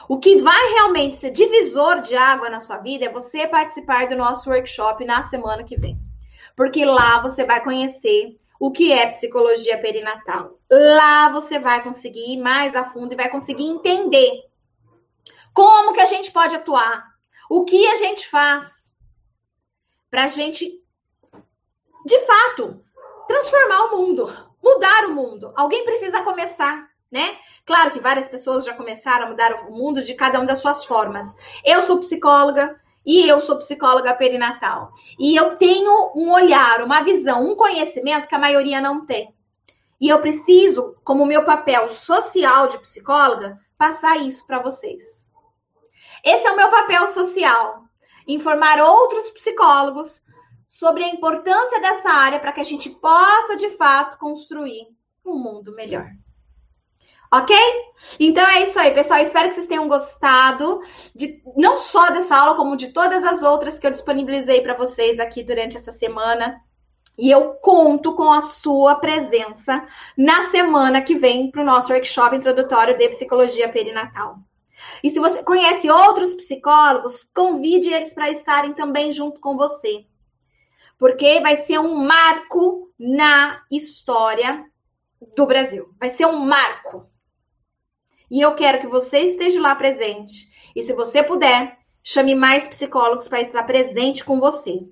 O 0.08 0.20
que 0.20 0.42
vai 0.42 0.72
realmente 0.74 1.16
ser 1.16 1.32
divisor 1.32 2.02
de 2.02 2.16
água 2.16 2.50
na 2.50 2.60
sua 2.60 2.78
vida 2.78 3.06
é 3.06 3.10
você 3.10 3.48
participar 3.48 4.08
do 4.08 4.16
nosso 4.16 4.50
workshop 4.50 5.06
na 5.06 5.24
semana 5.24 5.64
que 5.64 5.80
vem. 5.80 5.98
Porque 6.56 6.84
lá 6.84 7.22
você 7.22 7.46
vai 7.46 7.64
conhecer 7.64 8.38
o 8.62 8.70
que 8.70 8.94
é 8.94 9.08
psicologia 9.08 9.82
perinatal. 9.82 10.60
Lá 10.70 11.30
você 11.30 11.58
vai 11.58 11.82
conseguir 11.82 12.34
ir 12.34 12.38
mais 12.38 12.76
a 12.76 12.84
fundo 12.84 13.12
e 13.12 13.16
vai 13.16 13.28
conseguir 13.28 13.66
entender 13.66 14.44
como 15.52 15.94
que 15.94 16.00
a 16.00 16.06
gente 16.06 16.32
pode 16.32 16.56
atuar, 16.56 17.04
o 17.50 17.66
que 17.66 17.88
a 17.88 17.96
gente 17.96 18.30
faz 18.30 18.94
para 20.12 20.26
a 20.26 20.28
gente, 20.28 20.80
de 22.06 22.20
fato, 22.20 22.86
transformar 23.28 23.86
o 23.86 23.98
mundo, 23.98 24.54
mudar 24.64 25.06
o 25.06 25.16
mundo. 25.16 25.52
Alguém 25.56 25.84
precisa 25.84 26.22
começar. 26.22 26.88
né? 27.12 27.40
Claro 27.66 27.92
que 27.92 28.00
várias 28.00 28.30
pessoas 28.30 28.64
já 28.64 28.76
começaram 28.76 29.26
a 29.26 29.30
mudar 29.32 29.68
o 29.68 29.72
mundo 29.72 30.04
de 30.04 30.14
cada 30.14 30.38
uma 30.38 30.46
das 30.46 30.60
suas 30.60 30.86
formas. 30.86 31.36
Eu 31.66 31.82
sou 31.82 32.00
psicóloga 32.00 32.80
e 33.06 33.28
eu 33.28 33.42
sou 33.42 33.58
psicóloga 33.58 34.14
perinatal. 34.14 34.92
E 35.20 35.36
eu 35.36 35.56
tenho 35.58 36.12
um 36.16 36.32
olhar, 36.32 36.84
uma 36.84 37.02
visão, 37.02 37.46
um 37.46 37.56
conhecimento 37.56 38.28
que 38.28 38.36
a 38.36 38.40
maioria 38.40 38.80
não 38.80 39.06
tem. 39.06 39.34
E 40.00 40.10
eu 40.10 40.20
preciso, 40.20 40.96
como 41.04 41.26
meu 41.26 41.46
papel 41.46 41.90
social 41.90 42.68
de 42.68 42.80
psicóloga, 42.80 43.60
passar 43.78 44.18
isso 44.18 44.46
para 44.46 44.60
vocês. 44.60 45.28
Esse 46.24 46.48
é 46.48 46.52
o 46.52 46.56
meu 46.56 46.70
papel 46.70 47.08
social. 47.08 47.84
Informar 48.28 48.80
outros 48.80 49.30
psicólogos 49.32 50.22
sobre 50.68 51.04
a 51.04 51.10
importância 51.10 51.82
dessa 51.82 52.10
área 52.10 52.40
para 52.40 52.52
que 52.52 52.62
a 52.62 52.64
gente 52.64 52.90
possa, 52.90 53.58
de 53.58 53.72
fato, 53.72 54.18
construir 54.18 54.88
um 55.26 55.38
mundo 55.38 55.76
melhor. 55.76 56.08
Ok? 57.34 57.56
Então 58.20 58.46
é 58.46 58.64
isso 58.64 58.78
aí, 58.78 58.94
pessoal. 58.94 59.22
Espero 59.22 59.48
que 59.48 59.56
vocês 59.56 59.68
tenham 59.68 59.88
gostado 59.88 60.82
de 61.16 61.42
não 61.56 61.78
só 61.78 62.10
dessa 62.10 62.36
aula, 62.36 62.56
como 62.56 62.76
de 62.76 62.92
todas 62.92 63.24
as 63.24 63.42
outras 63.42 63.80
que 63.80 63.88
eu 63.88 63.92
disponibilizei 63.92 64.62
para 64.62 64.74
vocês 64.74 65.20
aqui 65.20 65.42
durante 65.42 65.78
essa 65.78 65.94
semana. 65.94 66.62
E 67.18 67.30
eu 67.32 67.54
conto 67.62 68.14
com 68.16 68.32
a 68.34 68.42
sua 68.42 68.96
presença 68.96 69.86
na 70.18 70.50
semana 70.50 71.02
que 71.02 71.16
vem 71.16 71.50
para 71.52 71.62
o 71.62 71.66
nosso 71.66 71.94
workshop 71.94 72.36
introdutório 72.36 72.98
de 72.98 73.08
psicologia 73.10 73.70
perinatal. 73.70 74.38
E 75.04 75.10
se 75.10 75.20
você 75.20 75.44
conhece 75.44 75.90
outros 75.90 76.34
psicólogos, 76.34 77.30
convide 77.34 77.94
eles 77.94 78.14
para 78.14 78.30
estarem 78.30 78.74
também 78.74 79.14
junto 79.14 79.40
com 79.40 79.56
você. 79.56 80.06
Porque 80.98 81.40
vai 81.40 81.58
ser 81.58 81.80
um 81.80 81.96
marco 81.96 82.92
na 83.00 83.62
história 83.72 84.66
do 85.36 85.46
Brasil. 85.46 85.94
Vai 86.00 86.10
ser 86.10 86.26
um 86.26 86.40
marco. 86.40 87.11
E 88.32 88.40
eu 88.40 88.56
quero 88.56 88.80
que 88.80 88.88
você 88.88 89.20
esteja 89.20 89.60
lá 89.60 89.76
presente. 89.76 90.50
E 90.74 90.82
se 90.82 90.94
você 90.94 91.22
puder, 91.22 91.78
chame 92.02 92.34
mais 92.34 92.66
psicólogos 92.66 93.28
para 93.28 93.42
estar 93.42 93.62
presente 93.64 94.24
com 94.24 94.40
você. 94.40 94.88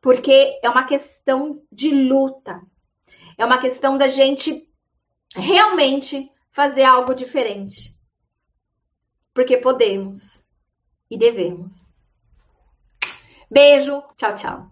Porque 0.00 0.60
é 0.62 0.70
uma 0.70 0.84
questão 0.84 1.60
de 1.72 1.90
luta. 1.90 2.62
É 3.36 3.44
uma 3.44 3.58
questão 3.58 3.98
da 3.98 4.06
gente 4.06 4.68
realmente 5.34 6.30
fazer 6.52 6.84
algo 6.84 7.14
diferente. 7.14 7.98
Porque 9.34 9.56
podemos 9.56 10.40
e 11.10 11.18
devemos. 11.18 11.72
Beijo, 13.50 14.04
tchau, 14.16 14.34
tchau. 14.36 14.71